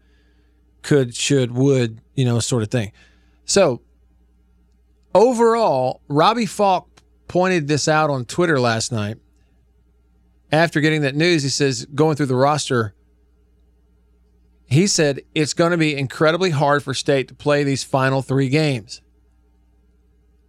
could, 0.82 1.14
should, 1.14 1.52
would, 1.52 2.00
you 2.14 2.24
know, 2.24 2.38
sort 2.40 2.62
of 2.62 2.70
thing. 2.70 2.92
So 3.44 3.82
overall, 5.14 6.00
Robbie 6.08 6.46
Faulk 6.46 6.88
pointed 7.28 7.68
this 7.68 7.86
out 7.88 8.10
on 8.10 8.24
Twitter 8.24 8.58
last 8.58 8.92
night. 8.92 9.18
After 10.52 10.80
getting 10.80 11.02
that 11.02 11.14
news, 11.14 11.42
he 11.44 11.48
says, 11.48 11.86
going 11.94 12.16
through 12.16 12.26
the 12.26 12.34
roster, 12.34 12.94
he 14.70 14.86
said 14.86 15.22
it's 15.34 15.52
going 15.52 15.72
to 15.72 15.76
be 15.76 15.96
incredibly 15.96 16.50
hard 16.50 16.84
for 16.84 16.94
State 16.94 17.26
to 17.28 17.34
play 17.34 17.64
these 17.64 17.82
final 17.82 18.22
three 18.22 18.48
games. 18.48 19.02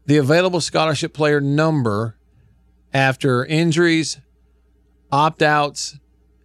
The 0.06 0.18
available 0.18 0.62
scholarship 0.62 1.12
player 1.12 1.42
number 1.42 2.18
after 2.94 3.44
injuries, 3.44 4.20
opt 5.12 5.42
outs, 5.42 5.98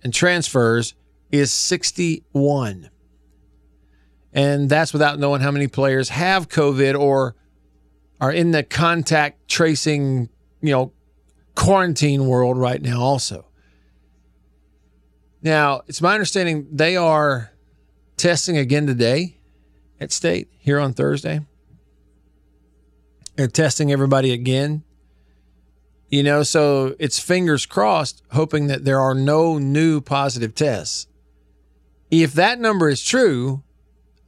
and 0.02 0.14
transfers 0.14 0.94
is 1.30 1.52
61. 1.52 2.88
And 4.32 4.70
that's 4.70 4.94
without 4.94 5.18
knowing 5.18 5.42
how 5.42 5.50
many 5.50 5.68
players 5.68 6.08
have 6.08 6.48
COVID 6.48 6.98
or 6.98 7.36
are 8.20 8.32
in 8.32 8.52
the 8.52 8.62
contact 8.62 9.48
tracing, 9.48 10.30
you 10.62 10.72
know, 10.72 10.92
quarantine 11.54 12.26
world 12.26 12.56
right 12.56 12.80
now, 12.80 13.00
also. 13.00 13.46
Now, 15.42 15.82
it's 15.86 16.00
my 16.00 16.14
understanding 16.14 16.68
they 16.72 16.96
are 16.96 17.52
testing 18.16 18.56
again 18.56 18.86
today 18.86 19.38
at 20.00 20.12
state 20.12 20.48
here 20.58 20.78
on 20.78 20.92
Thursday. 20.92 21.40
They're 23.36 23.48
testing 23.48 23.92
everybody 23.92 24.32
again. 24.32 24.82
You 26.08 26.22
know, 26.22 26.42
so 26.42 26.94
it's 26.98 27.18
fingers 27.18 27.66
crossed, 27.66 28.22
hoping 28.30 28.68
that 28.68 28.84
there 28.84 29.00
are 29.00 29.14
no 29.14 29.58
new 29.58 30.00
positive 30.00 30.54
tests. 30.54 31.08
If 32.10 32.32
that 32.34 32.60
number 32.60 32.88
is 32.88 33.02
true, 33.02 33.62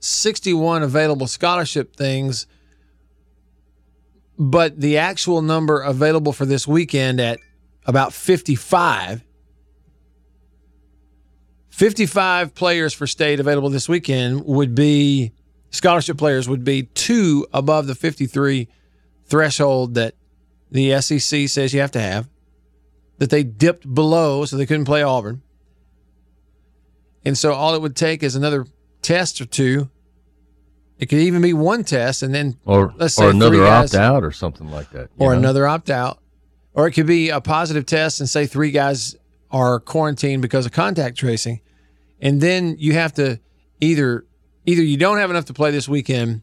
61 0.00 0.82
available 0.82 1.26
scholarship 1.26 1.94
things 1.94 2.46
but 4.38 4.80
the 4.80 4.98
actual 4.98 5.42
number 5.42 5.80
available 5.80 6.32
for 6.32 6.46
this 6.46 6.66
weekend 6.66 7.20
at 7.20 7.40
about 7.84 8.12
55 8.12 9.24
55 11.78 12.54
players 12.54 12.92
for 12.92 13.06
state 13.06 13.38
available 13.38 13.70
this 13.70 13.88
weekend 13.88 14.44
would 14.44 14.74
be 14.74 15.32
scholarship 15.70 16.18
players 16.18 16.48
would 16.48 16.64
be 16.64 16.82
two 16.94 17.46
above 17.52 17.86
the 17.86 17.94
53 17.94 18.66
threshold 19.26 19.94
that 19.94 20.14
the 20.72 21.00
SEC 21.00 21.48
says 21.48 21.72
you 21.72 21.80
have 21.80 21.92
to 21.92 22.00
have 22.00 22.28
that 23.18 23.30
they 23.30 23.44
dipped 23.44 23.94
below 23.94 24.44
so 24.44 24.56
they 24.56 24.66
couldn't 24.66 24.86
play 24.86 25.02
Auburn. 25.02 25.40
And 27.24 27.38
so 27.38 27.52
all 27.52 27.74
it 27.74 27.80
would 27.80 27.94
take 27.94 28.24
is 28.24 28.34
another 28.34 28.66
test 29.00 29.40
or 29.40 29.44
two 29.46 29.88
it 30.98 31.06
could 31.06 31.20
even 31.20 31.40
be 31.40 31.52
one 31.52 31.84
test, 31.84 32.24
and 32.24 32.34
then 32.34 32.58
or 32.64 32.92
let's 32.96 33.14
say 33.14 33.26
or 33.26 33.30
another 33.30 33.64
opt 33.64 33.94
out 33.94 34.24
or 34.24 34.32
something 34.32 34.68
like 34.68 34.90
that, 34.90 35.10
or 35.16 35.32
know? 35.32 35.38
another 35.38 35.66
opt 35.66 35.90
out, 35.90 36.18
or 36.74 36.88
it 36.88 36.92
could 36.92 37.06
be 37.06 37.30
a 37.30 37.40
positive 37.40 37.86
test 37.86 38.18
and 38.18 38.28
say 38.28 38.46
three 38.46 38.72
guys 38.72 39.14
are 39.50 39.78
quarantined 39.78 40.42
because 40.42 40.66
of 40.66 40.72
contact 40.72 41.16
tracing, 41.16 41.60
and 42.20 42.40
then 42.40 42.76
you 42.78 42.94
have 42.94 43.14
to 43.14 43.40
either 43.80 44.26
either 44.66 44.82
you 44.82 44.96
don't 44.96 45.18
have 45.18 45.30
enough 45.30 45.46
to 45.46 45.54
play 45.54 45.70
this 45.70 45.88
weekend, 45.88 46.42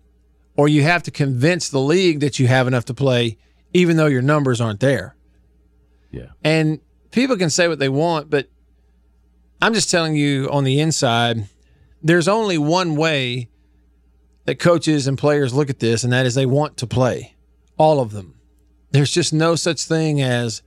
or 0.56 0.68
you 0.68 0.84
have 0.84 1.04
to 1.04 1.12
convince 1.12 1.70
the 1.70 1.80
league 1.80 2.20
that 2.22 2.40
you 2.40 2.48
have 2.48 2.68
enough 2.68 2.86
to 2.86 2.94
play, 2.94 3.38
even 3.74 3.98
though 3.98 4.08
your 4.08 4.22
numbers 4.22 4.62
aren't 4.62 4.80
there. 4.80 5.16
Yeah, 6.12 6.30
and 6.44 6.80
people 7.12 7.38
can 7.38 7.50
say 7.50 7.68
what 7.68 7.80
they 7.80 7.90
want, 7.90 8.30
but 8.30 8.50
I'm 9.62 9.74
just 9.74 9.92
telling 9.92 10.16
you 10.16 10.50
on 10.52 10.64
the 10.64 10.80
inside, 10.80 11.48
there's 12.02 12.28
only 12.28 12.58
one 12.58 12.96
way 12.96 13.50
that 14.46 14.60
coaches 14.60 15.08
and 15.08 15.18
players 15.18 15.54
look 15.54 15.70
at 15.70 15.80
this, 15.80 16.04
and 16.04 16.14
that 16.14 16.26
is 16.26 16.36
they 16.36 16.46
want 16.46 16.78
to 16.78 16.88
play, 16.88 17.36
all 17.78 18.00
of 18.00 18.12
them. 18.12 18.36
There's 18.92 19.12
just 19.12 19.34
no 19.34 19.56
such 19.56 19.84
thing 19.84 20.22
as, 20.22 20.62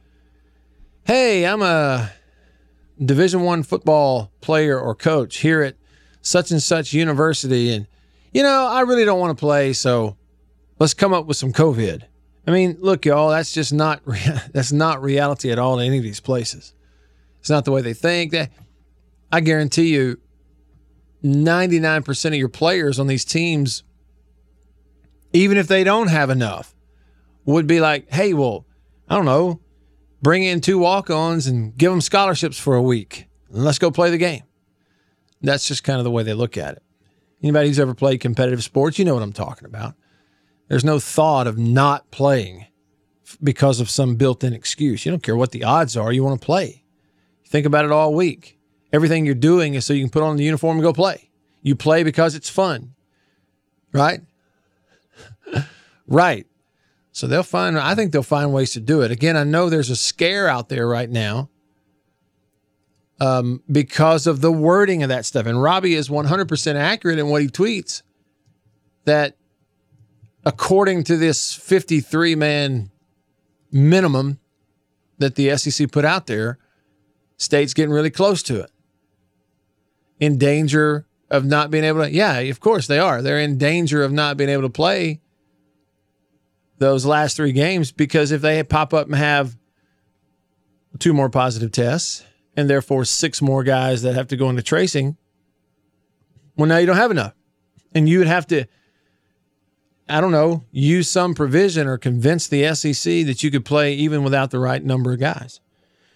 hey, 1.04 1.46
I'm 1.46 1.62
a 1.62 2.10
Division 3.04 3.42
One 3.42 3.62
football 3.62 4.32
player 4.40 4.78
or 4.78 4.94
coach 4.94 5.38
here 5.38 5.62
at 5.62 5.76
such 6.20 6.50
and 6.50 6.62
such 6.62 6.92
university, 6.92 7.72
and 7.72 7.86
you 8.32 8.42
know 8.42 8.66
I 8.66 8.80
really 8.82 9.04
don't 9.04 9.20
want 9.20 9.36
to 9.36 9.40
play, 9.40 9.72
so 9.72 10.16
let's 10.78 10.94
come 10.94 11.12
up 11.12 11.26
with 11.26 11.36
some 11.36 11.52
COVID. 11.52 12.02
I 12.46 12.50
mean, 12.50 12.76
look, 12.80 13.04
y'all, 13.04 13.30
that's 13.30 13.52
just 13.52 13.72
not 13.72 14.00
that's 14.52 14.72
not 14.72 15.02
reality 15.02 15.50
at 15.50 15.58
all 15.58 15.78
in 15.78 15.86
any 15.86 15.98
of 15.98 16.02
these 16.02 16.20
places. 16.20 16.74
It's 17.40 17.50
not 17.50 17.64
the 17.64 17.72
way 17.72 17.82
they 17.82 17.94
think. 17.94 18.32
That 18.32 18.50
I 19.30 19.40
guarantee 19.40 19.94
you, 19.94 20.18
99% 21.22 22.26
of 22.26 22.34
your 22.34 22.48
players 22.48 22.98
on 22.98 23.06
these 23.06 23.24
teams, 23.24 23.82
even 25.32 25.56
if 25.56 25.68
they 25.68 25.84
don't 25.84 26.08
have 26.08 26.30
enough, 26.30 26.74
would 27.44 27.66
be 27.66 27.80
like, 27.80 28.12
hey, 28.12 28.32
well, 28.34 28.66
I 29.08 29.16
don't 29.16 29.24
know, 29.24 29.60
bring 30.22 30.42
in 30.42 30.60
two 30.60 30.78
walk 30.78 31.10
ons 31.10 31.46
and 31.46 31.76
give 31.76 31.90
them 31.90 32.00
scholarships 32.00 32.58
for 32.58 32.74
a 32.74 32.82
week 32.82 33.28
and 33.52 33.64
let's 33.64 33.78
go 33.78 33.90
play 33.90 34.10
the 34.10 34.18
game. 34.18 34.42
That's 35.40 35.66
just 35.66 35.84
kind 35.84 35.98
of 35.98 36.04
the 36.04 36.10
way 36.10 36.22
they 36.22 36.34
look 36.34 36.56
at 36.56 36.76
it. 36.76 36.82
Anybody 37.42 37.68
who's 37.68 37.78
ever 37.78 37.94
played 37.94 38.20
competitive 38.20 38.64
sports, 38.64 38.98
you 38.98 39.04
know 39.04 39.14
what 39.14 39.22
I'm 39.22 39.32
talking 39.32 39.66
about. 39.66 39.94
There's 40.68 40.84
no 40.84 40.98
thought 40.98 41.46
of 41.46 41.56
not 41.56 42.10
playing 42.10 42.66
because 43.42 43.80
of 43.80 43.88
some 43.88 44.16
built 44.16 44.42
in 44.42 44.52
excuse. 44.52 45.04
You 45.04 45.12
don't 45.12 45.22
care 45.22 45.36
what 45.36 45.52
the 45.52 45.64
odds 45.64 45.96
are, 45.96 46.12
you 46.12 46.24
want 46.24 46.40
to 46.40 46.44
play. 46.44 46.84
Think 47.46 47.66
about 47.66 47.84
it 47.84 47.92
all 47.92 48.12
week. 48.12 48.58
Everything 48.92 49.24
you're 49.24 49.34
doing 49.34 49.74
is 49.74 49.86
so 49.86 49.92
you 49.92 50.02
can 50.02 50.10
put 50.10 50.22
on 50.22 50.36
the 50.36 50.44
uniform 50.44 50.78
and 50.78 50.82
go 50.82 50.92
play. 50.92 51.30
You 51.62 51.76
play 51.76 52.02
because 52.02 52.34
it's 52.34 52.48
fun, 52.48 52.94
right? 53.92 54.20
right. 56.06 56.46
So 57.18 57.26
they'll 57.26 57.42
find, 57.42 57.76
I 57.76 57.96
think 57.96 58.12
they'll 58.12 58.22
find 58.22 58.52
ways 58.52 58.74
to 58.74 58.80
do 58.80 59.00
it. 59.00 59.10
Again, 59.10 59.36
I 59.36 59.42
know 59.42 59.68
there's 59.68 59.90
a 59.90 59.96
scare 59.96 60.46
out 60.46 60.68
there 60.68 60.86
right 60.86 61.10
now 61.10 61.50
um, 63.18 63.60
because 63.68 64.28
of 64.28 64.40
the 64.40 64.52
wording 64.52 65.02
of 65.02 65.08
that 65.08 65.26
stuff. 65.26 65.44
And 65.44 65.60
Robbie 65.60 65.94
is 65.94 66.08
100% 66.08 66.76
accurate 66.76 67.18
in 67.18 67.26
what 67.26 67.42
he 67.42 67.48
tweets 67.48 68.02
that 69.04 69.36
according 70.46 71.02
to 71.04 71.16
this 71.16 71.54
53 71.54 72.36
man 72.36 72.92
minimum 73.72 74.38
that 75.18 75.34
the 75.34 75.56
SEC 75.56 75.90
put 75.90 76.04
out 76.04 76.28
there, 76.28 76.60
state's 77.36 77.74
getting 77.74 77.92
really 77.92 78.10
close 78.10 78.44
to 78.44 78.60
it 78.60 78.70
in 80.20 80.38
danger 80.38 81.08
of 81.32 81.44
not 81.44 81.72
being 81.72 81.82
able 81.82 82.02
to. 82.02 82.12
Yeah, 82.12 82.38
of 82.38 82.60
course 82.60 82.86
they 82.86 83.00
are. 83.00 83.22
They're 83.22 83.40
in 83.40 83.58
danger 83.58 84.04
of 84.04 84.12
not 84.12 84.36
being 84.36 84.50
able 84.50 84.62
to 84.62 84.70
play 84.70 85.20
those 86.78 87.04
last 87.04 87.36
three 87.36 87.52
games 87.52 87.92
because 87.92 88.30
if 88.32 88.40
they 88.40 88.62
pop 88.62 88.94
up 88.94 89.06
and 89.06 89.16
have 89.16 89.56
two 90.98 91.12
more 91.12 91.28
positive 91.28 91.72
tests 91.72 92.24
and 92.56 92.68
therefore 92.68 93.04
six 93.04 93.42
more 93.42 93.62
guys 93.62 94.02
that 94.02 94.14
have 94.14 94.28
to 94.28 94.36
go 94.36 94.48
into 94.50 94.62
tracing, 94.62 95.16
well, 96.56 96.66
now 96.66 96.78
you 96.78 96.86
don't 96.86 96.96
have 96.96 97.10
enough. 97.10 97.34
And 97.94 98.08
you 98.08 98.18
would 98.18 98.26
have 98.26 98.46
to, 98.48 98.66
I 100.08 100.20
don't 100.20 100.32
know, 100.32 100.64
use 100.70 101.08
some 101.08 101.34
provision 101.34 101.86
or 101.86 101.98
convince 101.98 102.46
the 102.46 102.74
SEC 102.74 103.26
that 103.26 103.42
you 103.42 103.50
could 103.50 103.64
play 103.64 103.94
even 103.94 104.22
without 104.22 104.50
the 104.50 104.58
right 104.58 104.82
number 104.82 105.12
of 105.12 105.20
guys. 105.20 105.60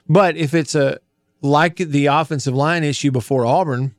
But 0.08 0.36
if 0.36 0.54
it's 0.54 0.74
a 0.74 0.98
like 1.40 1.76
the 1.76 2.06
offensive 2.06 2.54
line 2.54 2.84
issue 2.84 3.10
before 3.10 3.44
Auburn, 3.44 3.94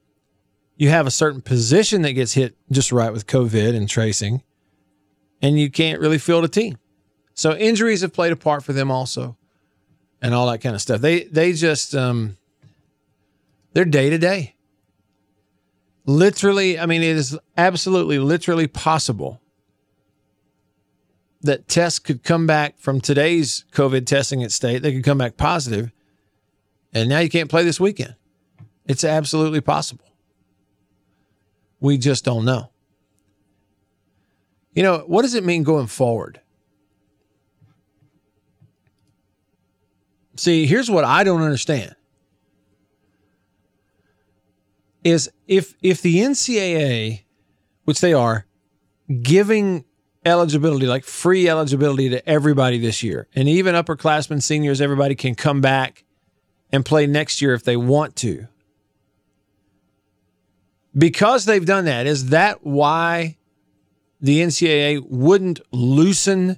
you 0.76 0.90
have 0.90 1.06
a 1.08 1.12
certain 1.12 1.42
position 1.42 2.02
that 2.02 2.14
gets 2.14 2.34
hit 2.34 2.56
just 2.72 2.92
right 2.92 3.12
with 3.12 3.28
COVID 3.28 3.76
and 3.76 3.88
tracing, 3.88 4.42
and 5.44 5.60
you 5.60 5.70
can't 5.70 6.00
really 6.00 6.18
field 6.18 6.44
a 6.44 6.48
team. 6.48 6.80
So 7.36 7.56
injuries 7.56 8.02
have 8.02 8.14
played 8.14 8.32
a 8.32 8.36
part 8.36 8.64
for 8.64 8.74
them 8.74 8.90
also, 8.90 9.38
and 10.22 10.34
all 10.34 10.50
that 10.50 10.60
kind 10.60 10.74
of 10.74 10.82
stuff. 10.82 11.02
They 11.02 11.26
they 11.26 11.54
just 11.54 11.94
um, 11.94 12.38
they're 13.74 13.86
day 13.86 14.10
to 14.10 14.18
day. 14.18 14.56
Literally, 16.06 16.80
I 16.80 16.88
mean, 16.88 17.04
it 17.04 17.16
is 17.16 17.38
absolutely 17.56 18.18
literally 18.18 18.68
possible 18.68 19.40
that 21.42 21.68
tests 21.68 22.00
could 22.00 22.24
come 22.24 22.48
back 22.48 22.80
from 22.80 23.00
today's 23.00 23.66
COVID 23.74 24.06
testing 24.06 24.44
at 24.44 24.52
state. 24.52 24.82
They 24.82 24.94
could 24.94 25.04
come 25.04 25.18
back 25.18 25.38
positive 25.38 25.92
and 26.94 27.10
now 27.10 27.20
you 27.20 27.30
can't 27.30 27.50
play 27.50 27.64
this 27.64 27.80
weekend. 27.80 28.16
It's 28.86 29.04
absolutely 29.04 29.62
possible. 29.62 30.06
We 31.80 31.98
just 31.98 32.24
don't 32.24 32.46
know. 32.46 32.70
You 34.74 34.84
know, 34.84 35.04
what 35.06 35.22
does 35.22 35.36
it 35.36 35.44
mean 35.44 35.64
going 35.64 35.88
forward? 35.88 36.42
See, 40.36 40.66
here's 40.66 40.90
what 40.90 41.04
I 41.04 41.24
don't 41.24 41.42
understand. 41.42 41.96
Is 45.04 45.30
if 45.48 45.76
if 45.82 46.02
the 46.02 46.18
NCAA, 46.18 47.22
which 47.84 48.02
they 48.02 48.14
are, 48.14 48.46
giving 49.22 49.86
eligibility, 50.26 50.88
like 50.88 51.04
free 51.04 51.48
eligibility 51.50 52.10
to 52.10 52.28
everybody 52.28 52.80
this 52.80 53.04
year, 53.04 53.28
and 53.36 53.48
even 53.48 53.76
upperclassmen, 53.76 54.42
seniors, 54.42 54.82
everybody 54.82 55.14
can 55.14 55.36
come 55.36 55.62
back 55.62 56.06
and 56.72 56.86
play 56.86 57.06
next 57.06 57.42
year 57.42 57.54
if 57.54 57.64
they 57.64 57.78
want 57.78 58.16
to. 58.16 58.48
Because 60.98 61.46
they've 61.46 61.66
done 61.66 61.86
that, 61.86 62.08
is 62.08 62.30
that 62.30 62.66
why 62.66 63.38
the 64.24 64.40
NCAA 64.40 65.06
wouldn't 65.08 65.60
loosen 65.72 66.58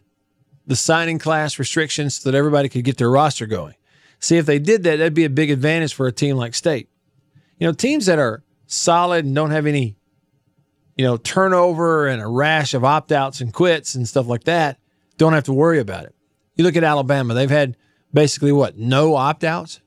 the 0.67 0.75
signing 0.75 1.19
class 1.19 1.60
restrictions 1.60 2.15
so 2.15 2.32
that 2.32 2.38
everybody 2.38 2.69
could 2.69 2.86
get 2.86 2.97
their 2.97 3.10
roster 3.10 3.47
going? 3.47 3.75
See, 4.19 4.38
if 4.38 4.45
they 4.45 4.60
did 4.60 4.84
that, 4.84 4.97
that'd 4.97 5.13
be 5.13 5.25
a 5.25 5.30
big 5.30 5.51
advantage 5.51 5.93
for 5.93 6.08
a 6.08 6.12
team 6.12 6.38
like 6.38 6.56
State. 6.56 6.89
You 7.60 7.67
know, 7.67 7.73
teams 7.73 8.06
that 8.06 8.19
are 8.19 8.43
solid 8.67 9.25
and 9.25 9.36
don't 9.36 9.51
have 9.51 9.65
any, 9.65 9.97
you 10.95 11.04
know, 11.04 11.17
turnover 11.17 12.08
and 12.08 12.21
a 12.21 12.28
rash 12.28 12.73
of 12.73 12.86
opt 12.86 13.12
outs 13.12 13.41
and 13.41 13.51
quits 13.51 13.95
and 13.95 14.08
stuff 14.08 14.28
like 14.28 14.45
that 14.45 14.80
don't 15.17 15.34
have 15.34 15.45
to 15.45 15.54
worry 15.54 15.80
about 15.80 16.06
it. 16.06 16.15
You 16.56 16.63
look 16.63 16.75
at 16.75 16.84
Alabama, 16.84 17.34
they've 17.34 17.49
had 17.49 17.78
basically 18.13 18.51
what, 18.51 18.78
no 18.78 19.15
opt 19.15 19.43
outs? 19.43 19.82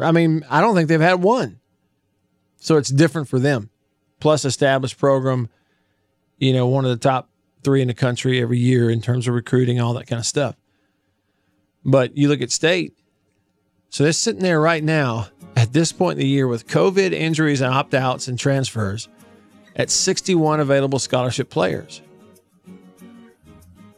I 0.00 0.12
mean, 0.12 0.44
I 0.48 0.60
don't 0.60 0.74
think 0.74 0.88
they've 0.88 1.00
had 1.00 1.22
one. 1.22 1.60
So 2.56 2.76
it's 2.76 2.90
different 2.90 3.28
for 3.28 3.38
them. 3.38 3.70
Plus, 4.20 4.44
established 4.44 4.98
program, 4.98 5.48
you 6.40 6.52
know, 6.52 6.66
one 6.66 6.84
of 6.84 6.90
the 6.90 6.96
top 6.96 7.28
three 7.62 7.82
in 7.82 7.88
the 7.88 7.94
country 7.94 8.40
every 8.40 8.58
year 8.58 8.90
in 8.90 9.00
terms 9.00 9.28
of 9.28 9.34
recruiting, 9.34 9.80
all 9.80 9.94
that 9.94 10.06
kind 10.06 10.18
of 10.18 10.26
stuff. 10.26 10.56
But 11.84 12.16
you 12.16 12.28
look 12.28 12.40
at 12.40 12.50
state, 12.50 12.98
so 13.90 14.02
they're 14.02 14.12
sitting 14.12 14.42
there 14.42 14.60
right 14.60 14.82
now 14.82 15.28
at 15.54 15.72
this 15.72 15.92
point 15.92 16.18
in 16.18 16.20
the 16.20 16.28
year 16.28 16.48
with 16.48 16.66
COVID 16.66 17.12
injuries 17.12 17.60
and 17.60 17.72
opt 17.72 17.94
outs 17.94 18.26
and 18.26 18.38
transfers 18.38 19.08
at 19.76 19.90
61 19.90 20.60
available 20.60 20.98
scholarship 20.98 21.50
players. 21.50 22.02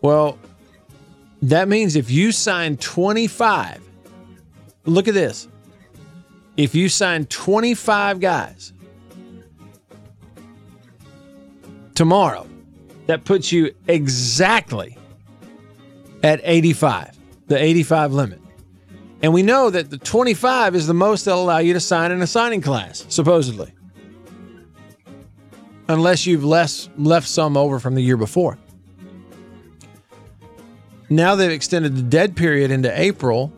Well, 0.01 0.39
that 1.43 1.69
means 1.69 1.97
if 1.97 2.11
you 2.11 2.33
sign 2.33 2.77
25, 2.77 3.81
look 4.85 5.09
at 5.09 5.15
this 5.15 5.49
if 6.57 6.75
you 6.75 6.89
sign 6.89 7.25
25 7.27 8.21
guys 8.21 8.73
tomorrow, 11.95 12.47
that 13.07 13.25
puts 13.25 13.53
you 13.53 13.75
exactly 13.89 14.97
at 16.23 16.41
85, 16.43 17.17
the 17.49 17.63
85 17.63 18.13
limit. 18.13 18.41
And 19.23 19.33
we 19.33 19.43
know 19.43 19.71
that 19.71 19.91
the 19.91 19.99
25 19.99 20.75
is 20.75 20.87
the 20.87 20.95
most 20.95 21.25
they'll 21.25 21.41
allow 21.41 21.59
you 21.59 21.73
to 21.75 21.81
sign 21.81 22.11
in 22.11 22.23
a 22.23 22.27
signing 22.27 22.61
class, 22.61 23.05
supposedly. 23.09 23.73
Unless 25.89 26.27
you've 26.27 26.45
less, 26.45 26.89
left 26.97 27.29
some 27.29 27.57
over 27.57 27.79
from 27.79 27.95
the 27.95 28.03
year 28.03 28.17
before. 28.17 28.59
Now 31.09 31.35
they've 31.35 31.51
extended 31.51 31.97
the 31.97 32.03
dead 32.03 32.37
period 32.37 32.71
into 32.71 32.91
April 32.99 33.53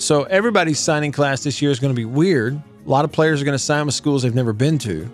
so 0.00 0.22
everybody's 0.24 0.78
signing 0.78 1.12
class 1.12 1.42
this 1.42 1.60
year 1.60 1.70
is 1.70 1.78
going 1.78 1.94
to 1.94 1.96
be 1.96 2.06
weird. 2.06 2.54
A 2.54 2.88
lot 2.88 3.04
of 3.04 3.12
players 3.12 3.42
are 3.42 3.44
going 3.44 3.56
to 3.56 3.62
sign 3.62 3.84
with 3.84 3.94
schools 3.94 4.22
they've 4.22 4.34
never 4.34 4.54
been 4.54 4.78
to. 4.78 5.10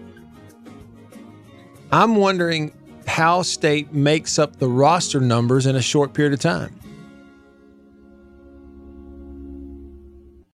I'm 1.92 2.16
wondering 2.16 2.72
how 3.06 3.42
state 3.42 3.92
makes 3.92 4.38
up 4.38 4.58
the 4.58 4.68
roster 4.68 5.20
numbers 5.20 5.66
in 5.66 5.76
a 5.76 5.82
short 5.82 6.12
period 6.12 6.32
of 6.32 6.40
time. 6.40 6.78